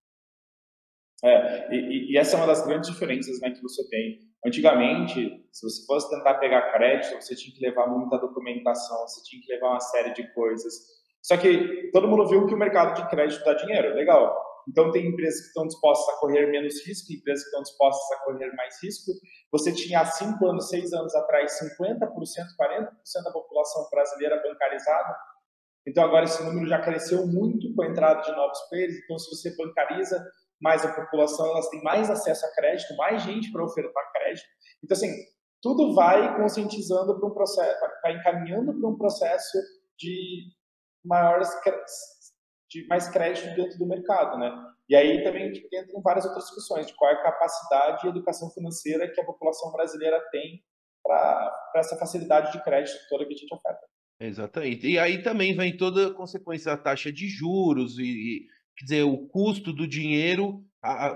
[1.25, 4.19] É, e, e, essa é uma das grandes diferenças né, que você tem.
[4.45, 9.41] Antigamente, se você fosse tentar pegar crédito, você tinha que levar muita documentação, você tinha
[9.41, 10.75] que levar uma série de coisas.
[11.23, 14.37] Só que todo mundo viu que o mercado de crédito dá dinheiro, legal.
[14.69, 18.25] Então, tem empresas que estão dispostas a correr menos risco, empresas que estão dispostas a
[18.25, 19.13] correr mais risco.
[19.51, 25.17] Você tinha há cinco anos, seis anos atrás, 50%, 40% da população brasileira bancarizada.
[25.87, 28.95] Então, agora esse número já cresceu muito com a entrada de novos players.
[29.05, 30.23] Então, se você bancariza
[30.65, 34.47] mais a população, elas têm mais acesso a crédito, mais gente para ofertar crédito.
[34.83, 35.13] Então, assim,
[35.63, 39.59] tudo vai conscientizando para um processo, vai encaminhando para um processo
[39.99, 40.49] de
[41.05, 41.51] maiores
[42.71, 44.51] de mais crédito dentro do mercado, né?
[44.89, 49.11] E aí também entram várias outras discussões de qual é a capacidade e educação financeira
[49.13, 50.63] que a população brasileira tem
[51.03, 53.87] para essa facilidade de crédito toda que a gente oferta.
[54.19, 54.89] Exatamente.
[54.89, 58.47] E aí também vem toda a consequência da taxa de juros e
[58.77, 60.65] quer dizer, o custo do dinheiro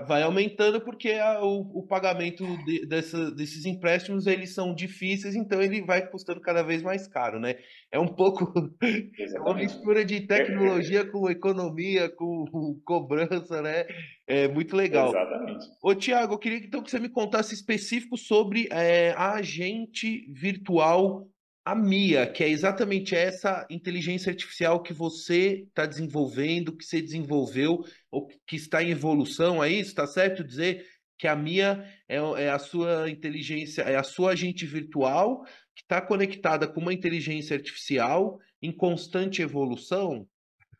[0.07, 5.61] vai aumentando porque a, o, o, pagamento de, dessa, desses empréstimos eles são difíceis, então
[5.61, 7.55] ele vai custando cada vez mais caro, né?
[7.91, 13.85] É um pouco é uma mistura de tecnologia com economia, com, com, cobrança, né?
[14.25, 15.09] É muito legal.
[15.09, 15.65] Exatamente.
[15.83, 21.27] Ô, Tiago, eu queria então que você me contasse específico sobre é, a agente virtual
[21.69, 27.83] a Mia, que é exatamente essa inteligência artificial que você está desenvolvendo, que você desenvolveu,
[28.09, 29.91] ou que está em evolução, é isso?
[29.91, 30.83] Está certo dizer
[31.15, 35.43] que a Mia é, é, a sua inteligência, é a sua agente virtual
[35.75, 40.27] que está conectada com uma inteligência artificial em constante evolução?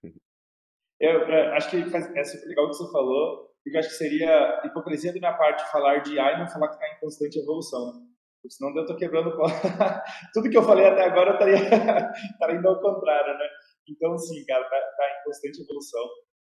[1.02, 4.62] Eu, eu acho que faz, é legal o que você falou, porque acho que seria
[4.66, 8.09] hipocrisia da minha parte falar de AI e não falar que está em constante evolução.
[8.48, 9.36] Senão eu estou quebrando
[10.34, 11.56] tudo que eu falei até agora eu estaria,
[12.32, 13.50] estaria indo ao contrário, né?
[13.90, 16.08] Então, sim, cara, tá, tá em constante evolução.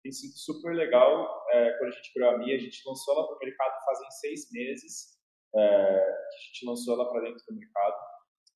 [0.04, 1.46] Tem sido super legal.
[1.52, 4.12] É, quando a gente criou a Mia, a gente lançou ela para o mercado fazem
[4.12, 5.17] seis meses.
[5.56, 7.96] É, a gente lançou ela para dentro do mercado.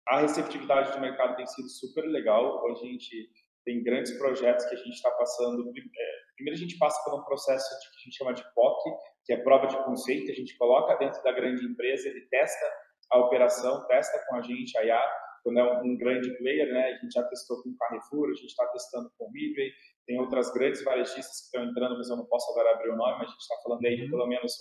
[0.08, 2.64] A receptividade do mercado tem sido super legal.
[2.64, 3.30] Hoje a gente
[3.66, 5.68] tem grandes projetos que a gente está passando.
[5.70, 8.90] É, primeiro a gente passa por um processo de, que a gente chama de POC,
[9.26, 10.32] que é prova de conceito.
[10.32, 12.66] A gente coloca dentro da grande empresa, ele testa
[13.12, 15.02] a operação, testa com a gente a IA,
[15.44, 16.90] quando é um, grande player, né?
[16.90, 19.72] A gente já testou com o Carrefour, a gente está testando com o Midway,
[20.06, 23.18] tem outras grandes varejistas que estão entrando, mas eu não posso agora abrir o nome,
[23.18, 24.10] mas a gente está falando aí de uhum.
[24.10, 24.54] pelo menos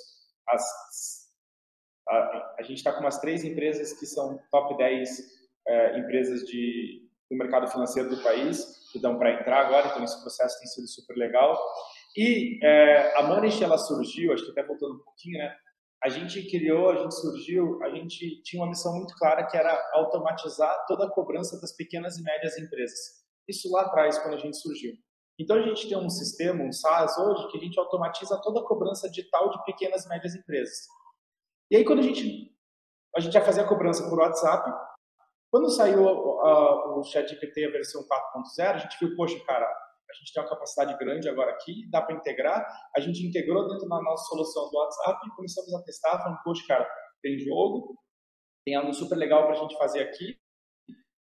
[0.49, 1.27] as.
[2.09, 5.09] A, a gente está com umas três empresas que são top 10
[5.67, 10.21] é, empresas de, do mercado financeiro do país, que dão para entrar agora, então esse
[10.21, 11.59] processo tem sido super legal.
[12.17, 15.57] E é, a Manish, ela surgiu, acho que até voltando um pouquinho, né?
[16.07, 19.77] A gente criou, a gente surgiu, a gente tinha uma missão muito clara que era
[19.93, 23.25] automatizar toda a cobrança das pequenas e médias empresas.
[23.49, 24.93] Isso lá atrás, quando a gente surgiu.
[25.37, 28.65] Então a gente tem um sistema, um SaaS hoje, que a gente automatiza toda a
[28.65, 30.87] cobrança digital de pequenas e médias empresas.
[31.73, 32.55] E aí quando a gente
[33.17, 34.71] a gente ia fazer a cobrança por WhatsApp,
[35.51, 39.67] quando saiu a, o ChatGPT a versão 4.0, a gente viu, poxa, cara,
[40.11, 42.65] a gente tem uma capacidade grande agora aqui, dá para integrar.
[42.97, 46.65] A gente integrou dentro da nossa solução do WhatsApp e começamos a testar, falando, poxa,
[46.67, 46.89] cara,
[47.23, 47.97] tem jogo,
[48.65, 50.39] tem algo super legal para a gente fazer aqui.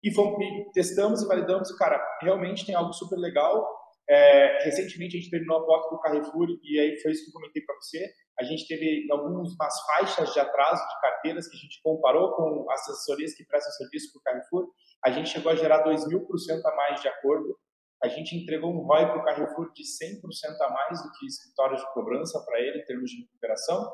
[0.03, 0.39] E, fomos,
[0.73, 3.67] testamos e validamos, cara, realmente tem algo super legal.
[4.11, 7.35] É, recentemente a gente terminou a POC do Carrefour e aí foi isso que eu
[7.35, 8.11] comentei para você.
[8.39, 9.55] A gente teve algumas
[9.87, 14.13] faixas de atraso de carteiras que a gente comparou com as assessorias que prestam serviço
[14.13, 14.71] para o Carrefour.
[15.05, 17.59] A gente chegou a gerar 2 mil por cento a mais de acordo
[18.03, 20.21] a gente entregou um ROI para o Carrefour de 100%
[20.61, 23.91] a mais do que escritórios de cobrança para ele em termos de recuperação.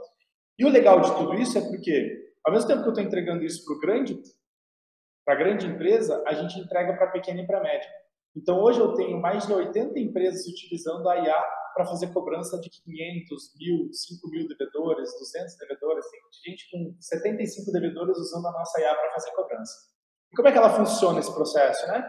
[0.59, 3.45] E o legal de tudo isso é porque, ao mesmo tempo que eu estou entregando
[3.45, 4.21] isso para grande,
[5.27, 7.89] a grande empresa, a gente entrega para a pequena e para a média.
[8.37, 11.43] Então, hoje eu tenho mais de 80 empresas utilizando a IA
[11.75, 16.05] para fazer cobrança de 500, 1.000, 5 mil devedores, 200 devedores.
[16.11, 19.75] Tem gente com 75 devedores usando a nossa IA para fazer cobrança.
[20.33, 22.09] E como é que ela funciona esse processo, né?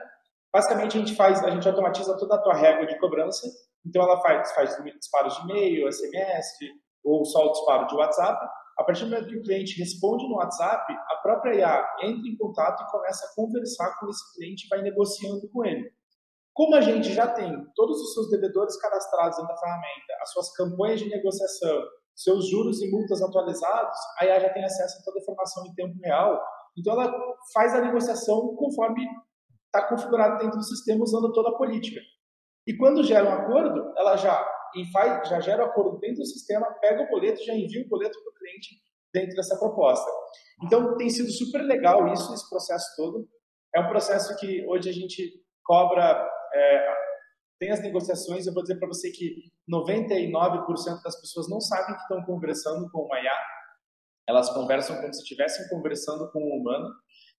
[0.56, 3.46] Basicamente, a gente faz, a gente automatiza toda a tua regra de cobrança.
[3.86, 6.48] Então, ela faz, faz disparos de e-mail, SMS,
[7.04, 8.40] ou só o disparo de WhatsApp.
[8.80, 12.38] A partir do momento que o cliente responde no WhatsApp, a própria IA entra em
[12.38, 15.92] contato e começa a conversar com esse cliente e vai negociando com ele.
[16.54, 21.02] Como a gente já tem todos os seus devedores cadastrados da ferramenta, as suas campanhas
[21.02, 21.84] de negociação,
[22.16, 25.74] seus juros e multas atualizados, a IA já tem acesso a toda a informação em
[25.74, 26.42] tempo real.
[26.78, 27.14] Então, ela
[27.54, 29.06] faz a negociação conforme
[29.76, 32.00] está configurado dentro do sistema usando toda a política.
[32.66, 34.36] E quando gera um acordo, ela já,
[34.92, 37.90] faz, já gera o um acordo dentro do sistema, pega o boleto já envia o
[37.90, 38.70] boleto para o cliente
[39.14, 40.10] dentro dessa proposta.
[40.64, 43.28] Então, tem sido super legal isso, esse processo todo.
[43.76, 46.94] É um processo que hoje a gente cobra, é,
[47.60, 52.02] tem as negociações, eu vou dizer para você que 99% das pessoas não sabem que
[52.02, 53.40] estão conversando com uma IA,
[54.28, 56.90] elas conversam como se estivessem conversando com um humano.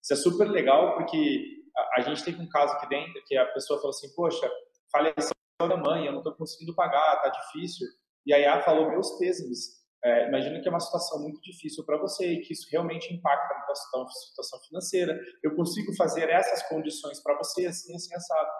[0.02, 1.65] Isso é super legal, porque
[1.96, 4.50] a, gente teve um caso aqui dentro que a pessoa falou assim, poxa,
[4.90, 7.86] faleceu minha mãe, eu não estou conseguindo pagar, tá difícil.
[8.26, 11.98] E a IA falou, meus pêsames, é, imagina que é uma situação muito difícil para
[11.98, 15.18] você e que isso realmente impacta na sua situação financeira.
[15.42, 18.50] Eu consigo fazer essas condições para você, assim, assim, assado.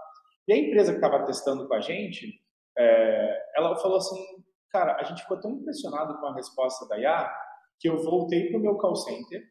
[0.48, 2.40] E a empresa que estava testando com a gente,
[2.78, 4.22] é, ela falou assim,
[4.70, 7.32] cara, a gente ficou tão impressionado com a resposta da IA
[7.78, 9.42] que eu voltei para o meu call center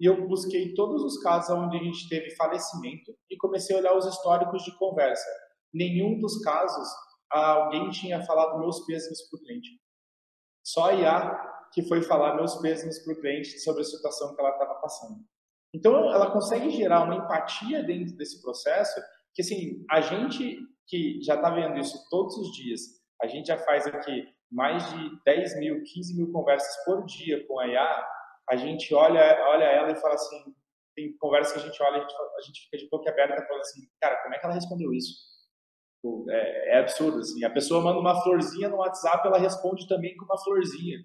[0.00, 3.96] e eu busquei todos os casos onde a gente teve falecimento e comecei a olhar
[3.96, 5.28] os históricos de conversa.
[5.72, 6.88] Nenhum dos casos
[7.30, 9.68] alguém tinha falado meus pêsames para o cliente.
[10.64, 14.40] Só a IA que foi falar meus pêsames para o cliente sobre a situação que
[14.40, 15.20] ela estava passando.
[15.72, 19.00] Então, ela consegue gerar uma empatia dentro desse processo,
[19.34, 22.80] que assim, a gente que já está vendo isso todos os dias,
[23.22, 27.60] a gente já faz aqui mais de 10 mil, 15 mil conversas por dia com
[27.60, 28.06] a IA,
[28.50, 30.42] a gente olha, olha ela e fala assim,
[30.94, 33.60] tem conversas que a gente olha a gente, a gente fica de boca aberta falando
[33.60, 35.30] assim, cara, como é que ela respondeu isso?
[36.30, 37.44] É, é, absurdo, assim.
[37.44, 40.98] A pessoa manda uma florzinha no WhatsApp, ela responde também com uma florzinha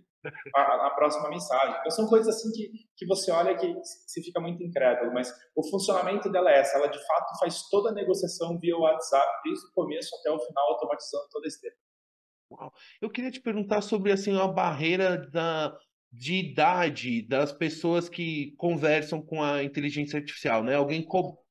[0.56, 1.76] a, a próxima mensagem.
[1.80, 5.70] Então, são coisas assim que, que você olha que você fica muito incrédulo, mas o
[5.70, 9.72] funcionamento dela é essa, ela de fato faz toda a negociação via WhatsApp, desde o
[9.74, 11.76] começo até o final, automatizando toda a esteira.
[13.02, 15.78] Eu queria te perguntar sobre assim a barreira da,
[16.16, 20.76] de idade das pessoas que conversam com a inteligência artificial, né?
[20.76, 21.44] Alguém co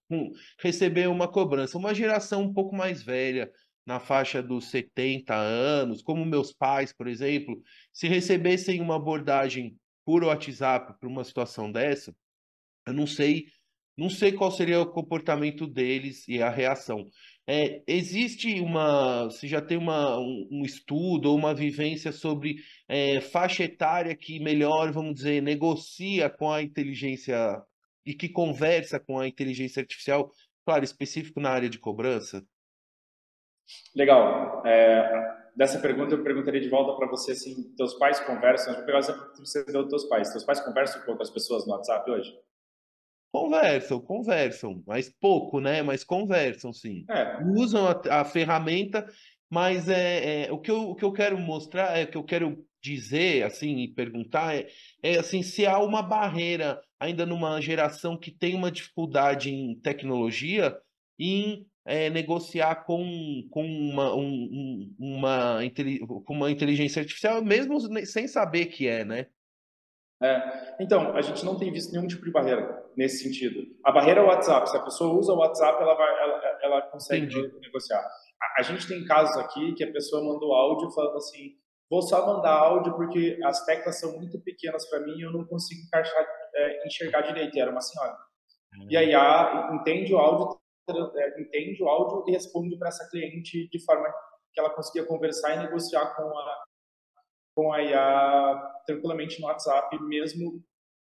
[0.61, 3.51] receber uma cobrança, uma geração um pouco mais velha,
[3.87, 7.61] na faixa dos 70 anos, como meus pais, por exemplo,
[7.93, 12.15] se recebessem uma abordagem por WhatsApp para uma situação dessa,
[12.87, 13.47] eu não sei,
[13.97, 17.09] não sei qual seria o comportamento deles e a reação.
[17.47, 22.57] É, existe uma, se já tem uma, um, um, estudo ou uma vivência sobre
[22.89, 27.63] é, faixa etária que melhor, vamos dizer, negocia com a inteligência
[28.07, 30.31] e que conversa com a inteligência artificial,
[30.65, 32.43] claro, específico na área de cobrança?
[33.95, 34.63] Legal.
[34.67, 38.99] É, dessa pergunta eu perguntaria de volta para você assim, teus pais conversam, vou pegar
[38.99, 40.31] o exemplo que você deu dos teus pais.
[40.31, 42.35] Teus pais conversam com outras pessoas no WhatsApp hoje?
[43.35, 45.83] Conversam, conversam, mas pouco, né?
[45.83, 47.05] Mas conversam, sim.
[47.11, 47.43] É.
[47.43, 49.05] Usam a, a, ferramenta,
[49.51, 52.23] mas é, é, o, que eu, o que eu quero mostrar, é o que eu
[52.23, 54.69] quero dizer, assim, e perguntar é,
[55.03, 60.79] é assim, se há uma barreira ainda numa geração que tem uma dificuldade em tecnologia,
[61.19, 65.59] em é, negociar com, com, uma, um, uma,
[66.25, 69.27] com uma inteligência artificial, mesmo sem saber que é, né?
[70.23, 73.61] É, então, a gente não tem visto nenhum tipo de barreira nesse sentido.
[73.85, 74.69] A barreira é o WhatsApp.
[74.71, 77.61] Se a pessoa usa o WhatsApp, ela, vai, ela, ela consegue Entendi.
[77.61, 78.01] negociar.
[78.01, 81.57] A, a, gente tem casos aqui que a pessoa mandou áudio falando assim:
[81.91, 85.45] vou só mandar áudio porque as teclas são muito pequenas para mim e eu não
[85.45, 87.57] consigo encaixar, é, enxergar direito.
[87.57, 88.17] E era uma senhora.
[88.77, 88.87] Hum.
[88.91, 90.59] E aí a, entende o áudio,
[91.17, 94.07] é, entende o áudio e responde para essa cliente de forma
[94.53, 96.65] que ela conseguia conversar e negociar com a
[97.55, 100.63] com a IA tranquilamente no WhatsApp, mesmo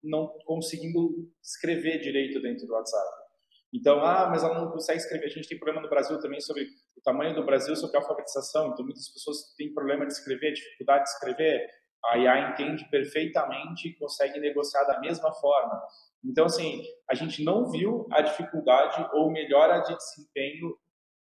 [0.04, 3.30] não conseguindo escrever direito dentro do WhatsApp.
[3.74, 5.26] Então, ah, mas ela não consegue escrever.
[5.26, 6.64] A gente tem problema no Brasil também sobre
[6.98, 8.72] o tamanho do Brasil, sobre a alfabetização.
[8.72, 11.68] Então, muitas pessoas têm problema de escrever, dificuldade de escrever.
[12.06, 15.80] A IA entende perfeitamente e consegue negociar da mesma forma.
[16.26, 20.76] Então, assim, a gente não viu a dificuldade ou melhora de desempenho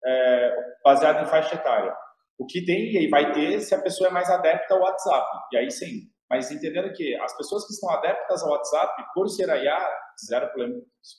[0.04, 1.94] é, baseada em faixa etária.
[2.38, 5.28] O que tem e vai ter se a pessoa é mais adepta ao WhatsApp.
[5.52, 6.09] E aí sim.
[6.30, 10.74] Mas entendendo que as pessoas que estão adeptas ao WhatsApp, por ser IA, zero problema
[10.74, 11.18] com isso.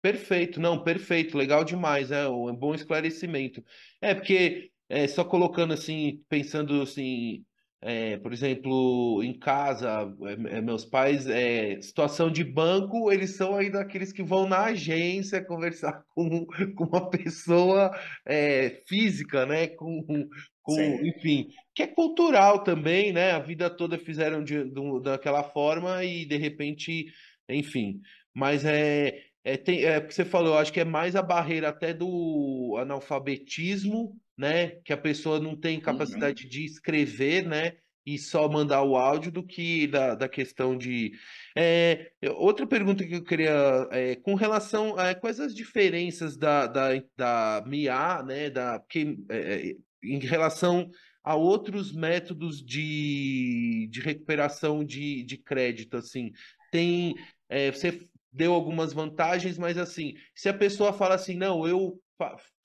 [0.00, 3.62] Perfeito, não, perfeito, legal demais, é um bom esclarecimento.
[4.00, 7.44] É porque é, só colocando assim, pensando assim,
[7.84, 13.56] é, por exemplo, em casa, é, é, meus pais, é, situação de banco, eles são
[13.56, 17.90] aí daqueles que vão na agência conversar com, com uma pessoa
[18.24, 19.66] é, física, né?
[19.66, 20.28] Com,
[20.62, 23.32] com, enfim, que é cultural também, né?
[23.32, 27.06] A vida toda fizeram de, de, daquela forma e de repente,
[27.48, 28.00] enfim.
[28.34, 31.68] Mas é, é, tem, é que você falou, eu acho que é mais a barreira
[31.68, 34.68] até do analfabetismo né?
[34.84, 35.82] Que a pessoa não tem uhum.
[35.82, 36.50] capacidade uhum.
[36.50, 37.76] de escrever, né?
[38.04, 41.12] E só mandar o áudio do que da, da questão de.
[41.56, 43.88] É, outra pergunta que eu queria.
[43.92, 48.50] É, com relação a quais as diferenças da, da, da MIA, né?
[48.50, 50.90] Da, que, é, em relação
[51.22, 56.32] a outros métodos de, de recuperação de, de crédito, assim.
[56.70, 57.14] Tem.
[57.48, 62.00] É, você deu algumas vantagens, mas assim, se a pessoa fala assim, não, eu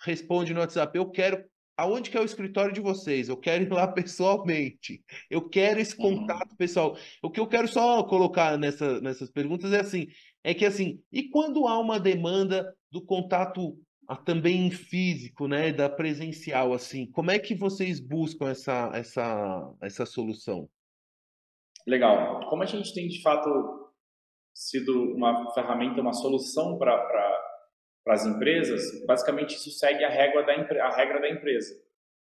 [0.02, 1.44] responde no WhatsApp, eu quero
[1.78, 3.30] aonde que é o escritório de vocês?
[3.30, 5.04] Eu quero ir lá pessoalmente.
[5.30, 6.20] Eu quero esse uhum.
[6.20, 6.98] contato pessoal.
[7.22, 10.08] O que eu quero só colocar nessa, nessas perguntas é assim,
[10.44, 13.78] é que assim, e quando há uma demanda do contato
[14.16, 20.70] também físico, né, da presencial, assim, como é que vocês buscam essa, essa, essa solução?
[21.86, 22.48] Legal.
[22.50, 23.94] Como a gente tem de fato
[24.54, 26.96] sido uma ferramenta, uma solução para
[28.08, 31.76] para as empresas, basicamente isso segue a regra, da, a regra da empresa.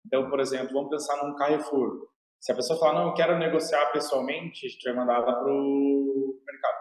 [0.06, 2.10] Então, por exemplo, vamos pensar num Carrefour.
[2.40, 5.52] Se a pessoa falar, não, eu quero negociar pessoalmente, a gente vai mandar ela para
[5.52, 6.78] o mercado.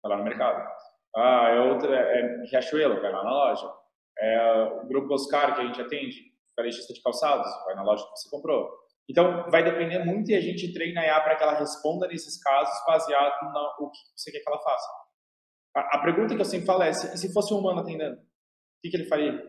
[0.00, 0.64] Vai lá no mercado.
[1.14, 3.72] Ah, é outra, é Riachuelo, vai lá na loja.
[4.18, 4.52] É
[4.82, 8.30] o Grupo Oscar, que a gente atende, varejista de calçados, vai na loja que você
[8.30, 8.70] comprou.
[9.08, 12.40] Então, vai depender muito e a gente treina a IA para que ela responda nesses
[12.42, 14.88] casos baseado no que você quer que ela faça.
[15.74, 18.20] A, a, pergunta que eu sempre falo é: se, se fosse um humano atendendo, o
[18.82, 19.42] que, que ele faria?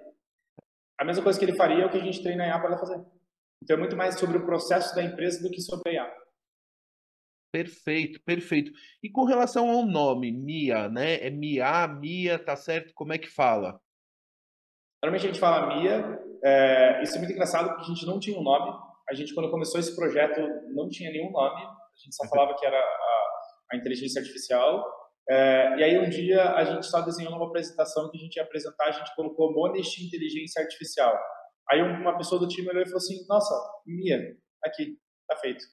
[1.00, 2.78] A mesma coisa que ele faria é o que a gente treina a IA para
[2.78, 3.04] fazer.
[3.62, 6.23] Então é muito mais sobre o processo da empresa do que sobre a IA.
[7.54, 8.72] Perfeito, perfeito.
[9.04, 11.24] E com relação ao nome, Mia, né?
[11.24, 12.92] É Mia, Mia, tá certo?
[12.96, 13.80] Como é que fala?
[15.04, 16.20] Normalmente a gente fala Mia.
[16.44, 18.76] É, isso é muito engraçado porque a gente não tinha um nome.
[19.08, 20.42] A gente, quando começou esse projeto,
[20.74, 21.62] não tinha nenhum nome.
[21.62, 23.30] A gente só falava que era a,
[23.74, 24.84] a inteligência artificial.
[25.30, 28.44] É, e aí um dia a gente só desenhou uma apresentação que a gente ia
[28.44, 31.16] apresentar, a gente colocou Monest Inteligência Artificial.
[31.70, 33.54] Aí uma pessoa do time olhou e falou assim, nossa,
[33.86, 34.36] Mia,
[34.66, 34.98] aqui,
[35.30, 35.64] tá feito.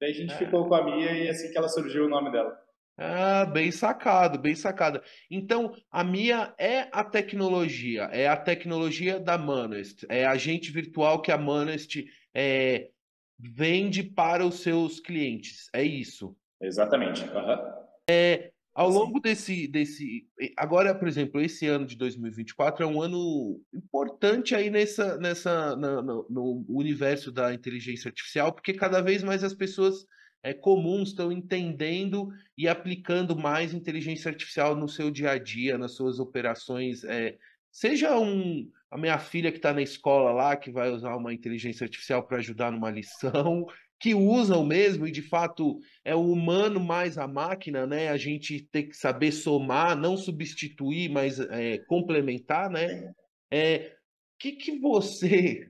[0.00, 0.36] Daí a gente é.
[0.36, 2.56] ficou com a Mia e assim que ela surgiu o nome dela.
[3.00, 5.00] Ah, bem sacado, bem sacado.
[5.30, 11.22] Então, a Mia é a tecnologia, é a tecnologia da Manest, é a agente virtual
[11.22, 12.90] que a Manest é,
[13.38, 16.36] vende para os seus clientes, é isso?
[16.60, 17.22] Exatamente.
[17.22, 17.86] Uhum.
[18.10, 20.24] É, ao longo desse, desse.
[20.56, 26.00] Agora, por exemplo, esse ano de 2024 é um ano importante aí nessa, nessa, na,
[26.00, 30.06] no, no universo da inteligência artificial, porque cada vez mais as pessoas
[30.44, 35.96] é, comuns estão entendendo e aplicando mais inteligência artificial no seu dia a dia, nas
[35.96, 37.02] suas operações.
[37.02, 37.36] É,
[37.72, 41.82] seja um, a minha filha que está na escola lá, que vai usar uma inteligência
[41.82, 43.66] artificial para ajudar numa lição,
[44.00, 48.08] que usam mesmo, e de fato é o humano mais a máquina, né?
[48.08, 53.12] A gente tem que saber somar, não substituir, mas é, complementar, né?
[53.50, 55.68] É, o que, que você,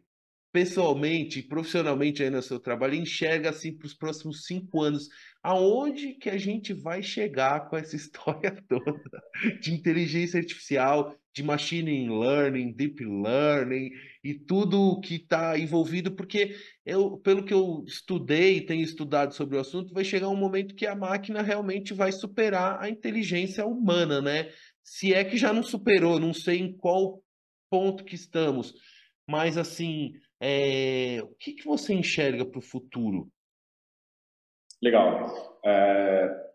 [0.52, 5.08] pessoalmente, profissionalmente aí no seu trabalho, enxerga assim para os próximos cinco anos?
[5.42, 9.22] Aonde que a gente vai chegar com essa história toda
[9.60, 13.90] de inteligência artificial, de machine learning, deep learning
[14.24, 19.60] e tudo que está envolvido, porque eu, pelo que eu estudei, tenho estudado sobre o
[19.60, 24.50] assunto, vai chegar um momento que a máquina realmente vai superar a inteligência humana, né?
[24.82, 27.22] Se é que já não superou, não sei em qual
[27.70, 28.74] ponto que estamos,
[29.28, 31.22] mas assim, é...
[31.22, 33.30] o que, que você enxerga para o futuro?
[34.82, 35.60] Legal.
[35.64, 36.52] É...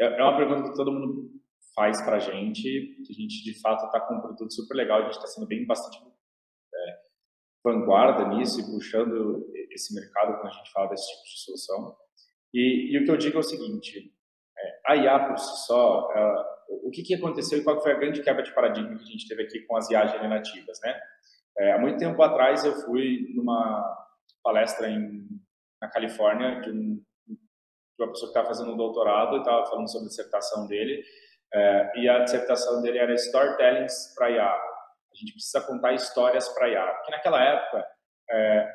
[0.00, 1.38] é uma pergunta que todo mundo
[1.78, 2.62] faz para a gente,
[3.06, 5.46] que a gente de fato está com um produto super legal, a gente está sendo
[5.46, 6.98] bem bastante é,
[7.64, 11.96] vanguarda nisso e puxando esse mercado quando a gente fala desse tipo de solução.
[12.52, 14.12] E, e o que eu digo é o seguinte,
[14.58, 16.08] é, a IA por si só,
[16.68, 19.28] o que, que aconteceu e qual foi a grande quebra de paradigma que a gente
[19.28, 21.00] teve aqui com as IA generativas, né?
[21.58, 24.06] É, há muito tempo atrás eu fui numa
[24.42, 25.26] palestra em,
[25.80, 29.90] na Califórnia de, um, de uma pessoa que estava fazendo um doutorado e estava falando
[29.90, 31.02] sobre a dissertação dele
[31.52, 34.50] é, e a dissertação dele era Storytellings para IA.
[34.50, 36.86] A gente precisa contar histórias para IA.
[36.86, 37.86] Porque naquela época,
[38.30, 38.72] é,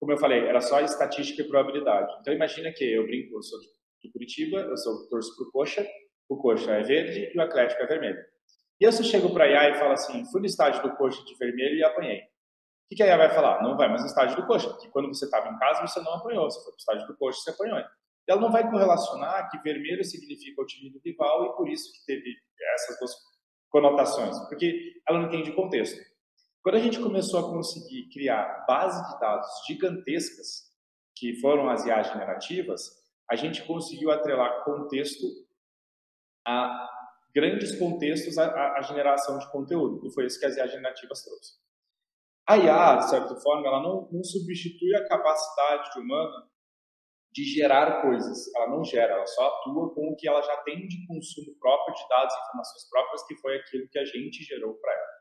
[0.00, 2.12] como eu falei, era só estatística e probabilidade.
[2.20, 3.58] Então imagina que eu brinco, eu sou
[4.02, 5.86] de Curitiba, eu sou torço pro Coxa,
[6.28, 8.22] o Coxa é verde e o Atlético é vermelho.
[8.80, 11.24] E eu se chego para a IA e falo assim, fui no estádio do Coxa
[11.24, 12.20] de vermelho e apanhei.
[12.20, 13.62] O que, que a IA vai falar?
[13.62, 16.14] Não vai mais no estádio do Coxa, porque quando você estava em casa você não
[16.14, 17.78] apanhou, você foi para o estádio do Coxa você apanhou
[18.28, 22.04] ela não vai correlacionar que vermelho significa o time do rival e por isso que
[22.04, 22.36] teve
[22.74, 23.12] essas duas
[23.70, 25.98] conotações, porque ela não entende o contexto.
[26.62, 30.68] Quando a gente começou a conseguir criar bases de dados gigantescas,
[31.16, 32.90] que foram as IA generativas,
[33.30, 35.26] a gente conseguiu atrelar contexto
[36.46, 36.88] a
[37.38, 41.52] grandes contextos à, geração de conteúdo, e foi isso que as IA generativas trouxe.
[42.48, 46.48] A IA, de certa forma, ela não, não substitui a capacidade humana
[47.30, 48.52] de gerar coisas.
[48.56, 51.94] Ela não gera, ela só atua com o que ela já tem de consumo próprio
[51.94, 55.18] de dados e informações próprias, que foi aquilo que a gente gerou para ela.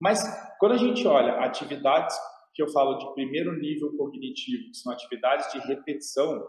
[0.00, 0.20] Mas
[0.60, 2.16] quando a gente olha atividades
[2.54, 6.46] que eu falo de primeiro nível cognitivo, que são atividades de repetição,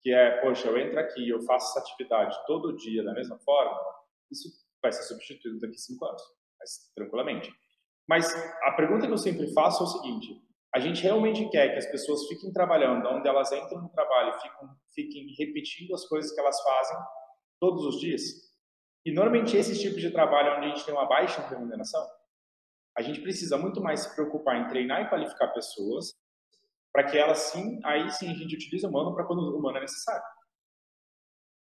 [0.00, 4.03] que é, poxa, eu entro aqui eu faço essa atividade todo dia da mesma forma,
[4.34, 4.48] isso
[4.82, 6.22] vai ser substituído daqui a cinco anos,
[6.58, 7.50] mas tranquilamente.
[8.08, 8.32] Mas
[8.64, 10.42] a pergunta que eu sempre faço é o seguinte:
[10.74, 14.68] a gente realmente quer que as pessoas fiquem trabalhando onde elas entram no trabalho, fiquem,
[14.94, 16.96] fiquem repetindo as coisas que elas fazem
[17.60, 18.22] todos os dias.
[19.06, 22.04] E normalmente esse tipo de trabalho onde a gente tem uma baixa remuneração,
[22.96, 26.12] a gente precisa muito mais se preocupar em treinar e qualificar pessoas
[26.92, 29.78] para que elas sim, aí sim a gente utilize o humano para quando o humano
[29.78, 30.22] é necessário.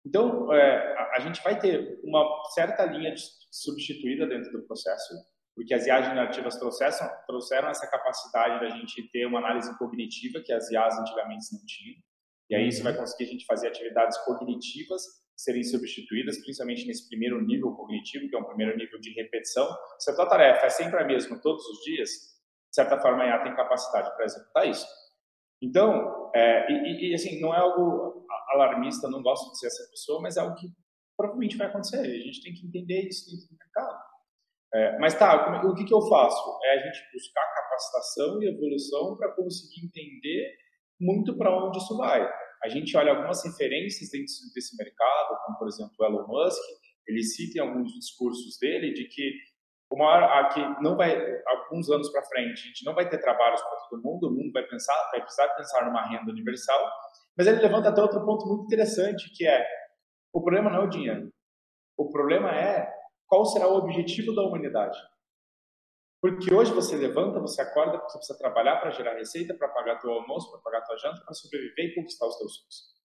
[0.06, 3.22] Então, é, a, gente vai ter uma certa linha de
[3.52, 5.14] substituída dentro do processo,
[5.56, 10.52] porque as IAs generativas trouxeram, trouxeram essa capacidade da gente ter uma análise cognitiva que
[10.52, 11.98] as IAs antigamente não tinham.
[12.50, 15.04] E aí isso vai conseguir a gente fazer atividades cognitivas
[15.38, 19.68] serem substituídas, principalmente nesse primeiro nível cognitivo, que é um primeiro nível de repetição.
[20.00, 23.28] Se a tua tarefa é sempre a mesma todos os dias, de certa forma a
[23.28, 24.86] IA tem capacidade para executar isso.
[25.62, 30.22] Então, é, e, e, assim, não é algo alarmista, não gosto de ser essa pessoa,
[30.22, 30.68] mas é algo que
[31.16, 32.00] provavelmente vai acontecer.
[32.00, 34.12] A gente tem que entender isso do mercado.
[34.74, 36.60] É, mas tá, o que, que eu faço?
[36.64, 40.56] É a gente buscar capacitação e evolução para conseguir entender
[41.00, 42.28] muito para onde isso vai.
[42.64, 46.62] A gente olha algumas referências dentro desse mercado, como por exemplo o Elon Musk,
[47.08, 49.34] ele cita em alguns discursos dele de que
[49.92, 51.14] uma hora que não vai
[51.46, 54.52] alguns anos para frente a gente não vai ter trabalhos para todo mundo, o mundo
[54.54, 56.80] vai pensar, vai precisar pensar numa renda universal.
[57.38, 59.66] Mas ele levanta até outro ponto muito interessante que é
[60.34, 61.30] o problema não é o dinheiro,
[61.98, 62.90] o problema é
[63.28, 64.98] qual será o objetivo da humanidade.
[66.22, 70.12] Porque hoje você levanta, você acorda, você precisa trabalhar para gerar receita, para pagar teu
[70.12, 73.01] almoço, para pagar tua janta, para sobreviver e conquistar os teus sonhos.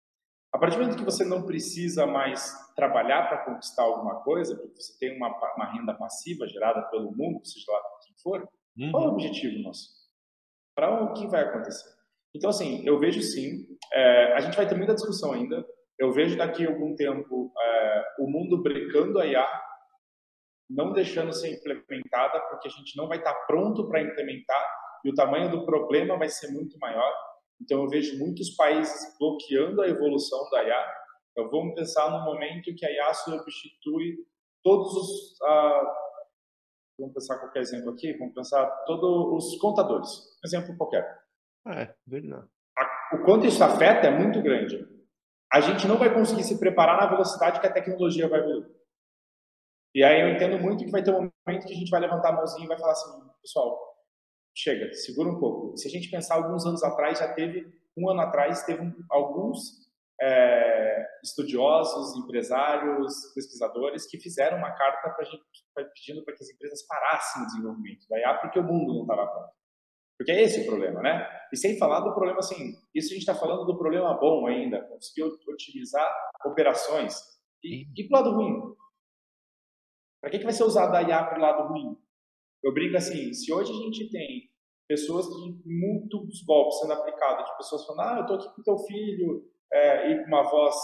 [0.55, 4.81] A partir do momento que você não precisa mais trabalhar para conquistar alguma coisa, porque
[4.81, 8.49] você tem uma, uma, renda passiva gerada pelo mundo, seja lá quem for,
[8.79, 8.93] uhum.
[8.93, 9.89] qual é o objetivo nosso?
[10.77, 11.93] Para o que vai acontecer?
[12.33, 15.67] Então, assim, eu vejo sim, é, a gente vai ter muita discussão ainda.
[15.99, 19.47] Eu vejo daqui a algum tempo é, o mundo brincando a IA
[20.71, 24.67] não deixando ser implementada, porque a gente não vai estar pronto para implementar
[25.05, 27.13] e o tamanho do problema vai ser muito maior.
[27.61, 30.95] Então, eu vejo muitos países bloqueando a evolução da IA.
[31.33, 34.17] Então, vamos pensar no momento que a IA substitui
[34.63, 35.41] todos os.
[35.41, 36.05] Uh,
[36.99, 40.11] vamos pensar qualquer exemplo aqui, vamos pensar todos os contadores.
[40.45, 41.25] Exemplo qualquer.
[41.67, 42.49] É, verdade.
[43.13, 44.87] O quanto isso afeta é muito grande.
[45.53, 48.67] A gente não vai conseguir se preparar na velocidade que a tecnologia vai evoluir.
[49.95, 52.31] E aí eu entendo muito que vai ter um momento que a gente vai levantar
[52.31, 53.94] a mãozinha e vai falar assim, pessoal,
[54.55, 55.77] chega, segura um pouco.
[55.77, 59.85] Se a gente pensar alguns anos atrás, já teve, um ano atrás, teve alguns
[60.21, 65.43] é, estudiosos, empresários, pesquisadores que fizeram uma carta para a gente,
[65.95, 69.27] pedindo para que as empresas parassem o desenvolvimento da IA porque o mundo não estava
[69.27, 69.53] pronto.
[70.17, 71.29] Porque é esse o problema, né?
[71.53, 74.83] E sem falar do problema, assim, isso a gente está falando do problema bom ainda,
[74.85, 76.09] conseguir otimizar
[76.47, 77.19] operações.
[77.63, 78.77] E, e pro lado ruim?
[80.21, 81.99] Para que, que vai ser usado a IA para o lado ruim?
[82.65, 84.49] Eu brinco assim, se hoje a gente tem
[84.89, 88.79] pessoas de muitos golpes sendo aplicados, de pessoas falando, ah, eu estou aqui com teu
[88.87, 90.75] filho, é, e com uma voz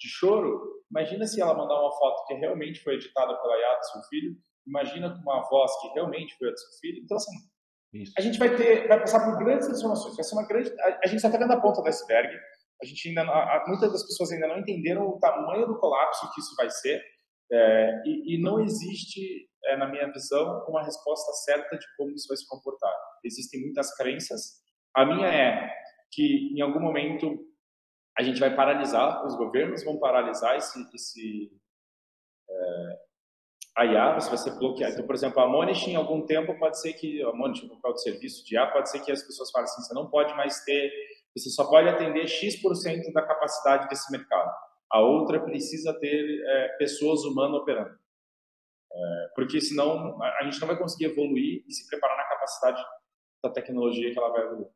[0.00, 3.84] de choro, imagina se ela mandar uma foto que realmente foi editada pela IA do
[3.84, 7.02] seu filho, imagina com uma voz que realmente foi a do seu filho.
[7.04, 7.36] Então, assim,
[7.94, 8.12] isso.
[8.16, 11.06] a gente vai ter, vai passar por grandes transformações, vai ser uma grande, a, a
[11.06, 12.34] gente está vendo a ponta do iceberg,
[12.82, 16.40] a gente ainda, a, muitas das pessoas ainda não entenderam o tamanho do colapso que
[16.40, 17.02] isso vai ser,
[17.50, 22.28] é, e, e, não existe, é, na minha visão, uma resposta certa de como isso
[22.28, 22.92] vai se comportar.
[23.24, 24.60] Existem muitas crenças.
[24.94, 25.70] A minha é
[26.10, 27.38] que, em algum momento,
[28.18, 31.52] a gente vai paralisar, os governos vão paralisar esse, esse
[32.48, 32.98] é,
[33.78, 34.94] a IA, você vai ser bloqueado.
[34.94, 37.92] Então, por exemplo, a Monish, em algum tempo, pode ser que, a Monish, o local
[37.92, 40.64] de serviço de IA, pode ser que as pessoas falem assim, você não pode mais
[40.64, 40.90] ter,
[41.36, 44.50] você só pode atender X% da capacidade desse mercado
[44.90, 47.98] a outra precisa ter é, pessoas humanas operando.
[48.96, 52.82] É, porque senão a gente não vai conseguir evoluir e se preparar na capacidade
[53.44, 54.68] da tecnologia que ela vai evoluir.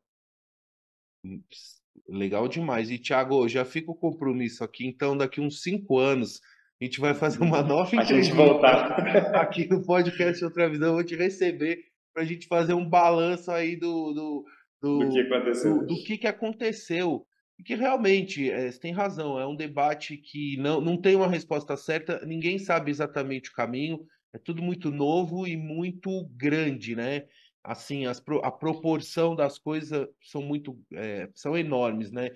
[2.06, 2.90] Legal demais.
[2.90, 4.86] E, Thiago, já fica o compromisso aqui.
[4.86, 6.40] Então, daqui uns cinco anos,
[6.80, 8.34] a gente vai fazer uma nova entrevista
[9.40, 10.88] aqui no podcast Outra Visão.
[10.88, 11.78] Eu vou te receber
[12.12, 14.44] para a gente fazer um balanço aí do, do,
[14.82, 15.78] do, do que aconteceu.
[15.78, 17.26] Do, do que, que aconteceu
[17.62, 21.76] que realmente, é, você tem razão, é um debate que não, não tem uma resposta
[21.76, 27.24] certa, ninguém sabe exatamente o caminho, é tudo muito novo e muito grande, né?
[27.62, 32.30] Assim, as, a proporção das coisas são muito, é, são enormes, né?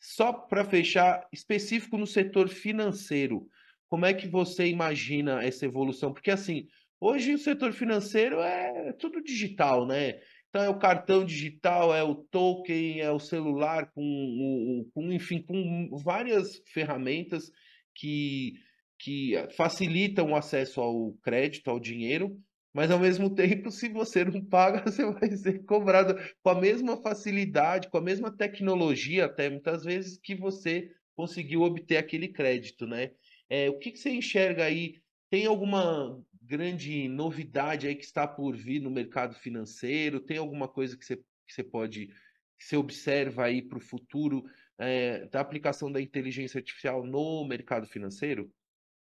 [0.00, 3.48] Só para fechar, específico no setor financeiro,
[3.88, 6.12] como é que você imagina essa evolução?
[6.12, 6.66] Porque assim,
[7.00, 10.20] hoje o setor financeiro é tudo digital, né?
[10.56, 15.90] Então é o cartão digital, é o token, é o celular com, com enfim, com
[16.02, 17.52] várias ferramentas
[17.94, 18.54] que,
[18.98, 22.40] que facilitam o acesso ao crédito, ao dinheiro,
[22.72, 26.96] mas ao mesmo tempo, se você não paga, você vai ser cobrado com a mesma
[27.02, 33.10] facilidade, com a mesma tecnologia, até muitas vezes, que você conseguiu obter aquele crédito, né?
[33.50, 35.02] É, o que, que você enxerga aí?
[35.28, 40.20] Tem alguma grande novidade aí que está por vir no mercado financeiro?
[40.20, 44.44] Tem alguma coisa que você, que você pode, que você observa aí para o futuro
[44.78, 48.50] é, da aplicação da inteligência artificial no mercado financeiro?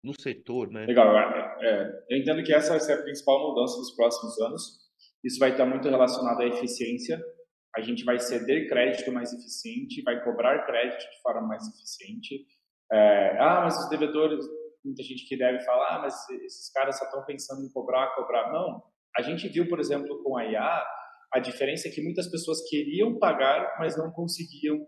[0.03, 0.85] No setor, né?
[0.85, 1.13] Legal.
[1.61, 4.79] É, eu entendo que essa vai ser a principal mudança dos próximos anos.
[5.23, 7.21] Isso vai estar muito relacionado à eficiência.
[7.75, 12.45] A gente vai ceder crédito mais eficiente, vai cobrar crédito de forma mais eficiente.
[12.91, 14.43] É, ah, mas os devedores
[14.84, 18.51] muita gente que deve falar, ah, mas esses caras só estão pensando em cobrar, cobrar.
[18.51, 18.82] Não.
[19.15, 20.86] A gente viu, por exemplo, com a IA,
[21.34, 24.86] a diferença é que muitas pessoas queriam pagar, mas não conseguiam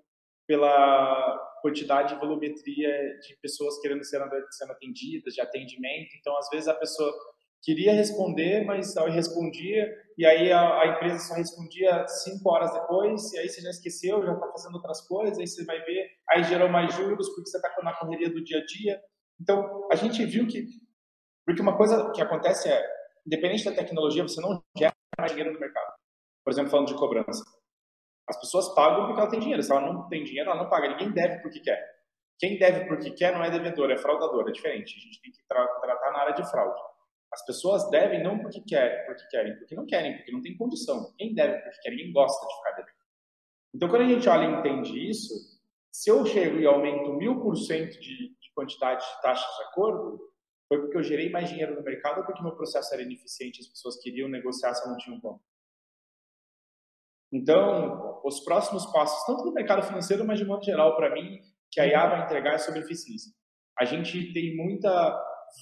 [0.47, 2.89] pela quantidade e volumetria
[3.19, 4.21] de pessoas querendo ser,
[4.69, 6.09] atendidas, de atendimento.
[6.19, 7.11] Então, às vezes, a pessoa
[7.61, 9.87] queria responder, mas não respondia,
[10.17, 14.25] e aí a, a, empresa só respondia cinco horas depois, e aí você já esqueceu,
[14.25, 17.57] já está fazendo outras coisas, aí você vai ver, aí gerou mais juros porque você
[17.57, 18.99] está na correria do dia a dia.
[19.41, 20.67] Então, a gente viu que,
[21.43, 22.79] porque uma coisa que acontece é,
[23.25, 25.93] independente da tecnologia, você não gera mais dinheiro no mercado.
[26.45, 27.43] Por exemplo, falando de cobrança.
[28.29, 29.63] As pessoas pagam porque ela tem dinheiro.
[29.63, 30.89] Se ela não tem dinheiro, ela não paga.
[30.89, 31.83] Ninguém deve porque quer.
[32.39, 34.95] Quem deve porque quer não é devedor, é fraudador, é diferente.
[34.95, 36.79] A gente tem que tra tratar na área de fraude.
[37.33, 41.13] As pessoas devem não porque querem, porque querem, porque não querem, porque não tem condição.
[41.17, 43.01] Quem deve porque quer, ninguém gosta de ficar devendo.
[43.73, 45.33] Então, quando a gente olha e entende isso,
[45.91, 50.19] se eu chego e aumento mil por cento de quantidade de taxas de acordo,
[50.67, 53.67] foi porque eu gerei mais dinheiro no mercado ou porque meu processo era ineficiente as
[53.67, 55.41] pessoas queriam negociar se não tinham como.
[57.33, 61.39] Então, os próximos passos, tanto no mercado financeiro, mas de modo geral, para mim,
[61.71, 63.31] que a IA vai entregar é sobre eficiência.
[63.79, 64.89] A gente tem muita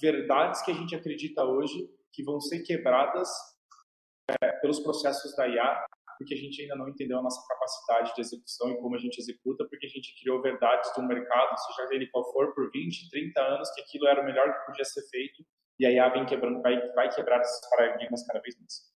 [0.00, 3.28] verdades que a gente acredita hoje que vão ser quebradas
[4.28, 5.84] é, pelos processos da IA,
[6.20, 9.18] porque a gente ainda não entendeu a nossa capacidade de execução e como a gente
[9.18, 13.08] executa, porque a gente criou verdades de um mercado, seja ele qual for, por 20,
[13.08, 15.42] 30 anos, que aquilo era o melhor que podia ser feito,
[15.78, 18.90] e a vem quebrando, vai, vai quebrar esses paradigmas cada vez mais.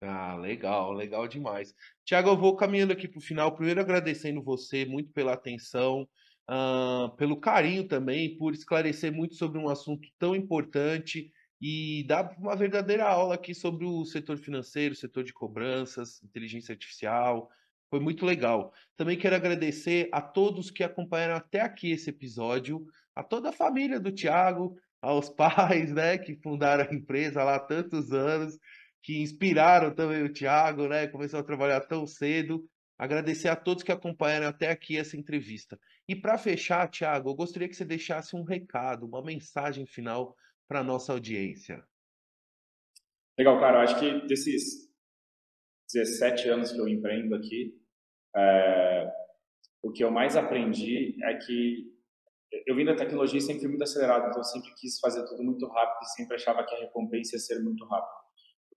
[0.00, 1.74] Ah, legal, legal demais.
[2.02, 6.08] Tiago, eu vou caminhando aqui para o final, primeiro agradecendo você muito pela atenção,
[6.50, 11.30] uh, pelo carinho também, por esclarecer muito sobre um assunto tão importante
[11.60, 17.50] e dar uma verdadeira aula aqui sobre o setor financeiro, setor de cobranças, inteligência artificial.
[17.90, 18.72] Foi muito legal.
[18.96, 22.84] Também quero agradecer a todos que acompanharam até aqui esse episódio,
[23.14, 27.60] a toda a família do Tiago, aos pais, né, que fundaram a empresa lá há
[27.60, 28.58] tantos anos,
[29.02, 32.64] que inspiraram também o Tiago, né, começou a trabalhar tão cedo.
[32.96, 35.78] Agradecer a todos que acompanharam até aqui essa entrevista.
[36.08, 40.34] E para fechar, Tiago, eu gostaria que você deixasse um recado, uma mensagem final
[40.68, 41.84] para nossa audiência.
[43.38, 43.78] Legal, cara.
[43.78, 44.90] Eu acho que desses
[45.92, 47.74] 17 anos que eu empreendo aqui,
[48.36, 49.12] é,
[49.82, 51.92] o que eu mais aprendi é que
[52.66, 55.66] eu vim da tecnologia sempre fui muito acelerado, então eu sempre quis fazer tudo muito
[55.66, 58.24] rápido e sempre achava que a recompensa ia ser muito rápida.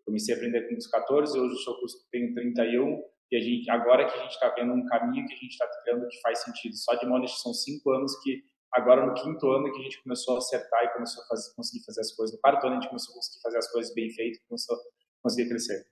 [0.06, 4.18] Comecei a aprender com os 14, hoje eu tenho 31 e a gente, agora que
[4.18, 6.76] a gente está vendo um caminho que a gente está criando que faz sentido.
[6.76, 8.42] Só de Monest são cinco anos que,
[8.78, 11.84] agora no quinto ano que a gente começou a acertar e começou a fazer, conseguir
[11.84, 12.36] fazer as coisas.
[12.36, 14.80] No quarto ano a gente começou a conseguir fazer as coisas bem feitas, começou a
[15.24, 15.86] conseguir crescer.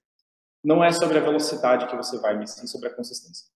[0.63, 3.47] Não é sobre a velocidade que você vai, mas sim sobre a consistência.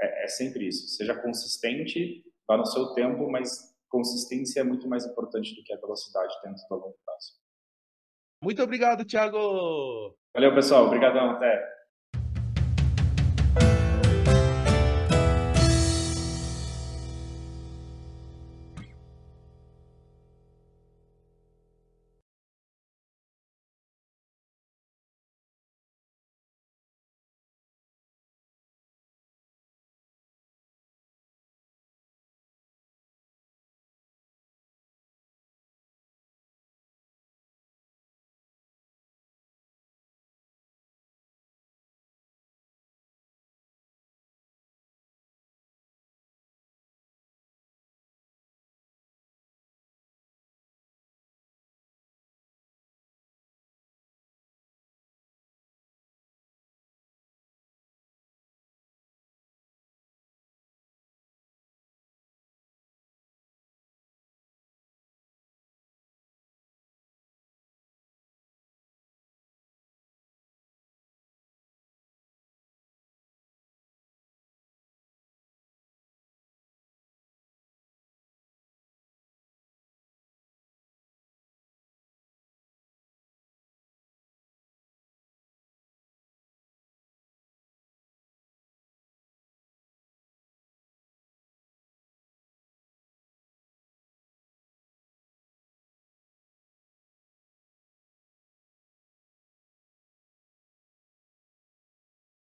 [0.00, 0.88] É, é sempre isso.
[0.88, 5.78] Seja consistente, vá no seu tempo, mas consistência é muito mais importante do que a
[5.78, 7.32] velocidade dentro do longo prazo.
[8.42, 10.16] Muito obrigado, Thiago!
[10.34, 10.86] Valeu, pessoal.
[10.86, 11.30] Obrigadão.
[11.30, 11.75] Até.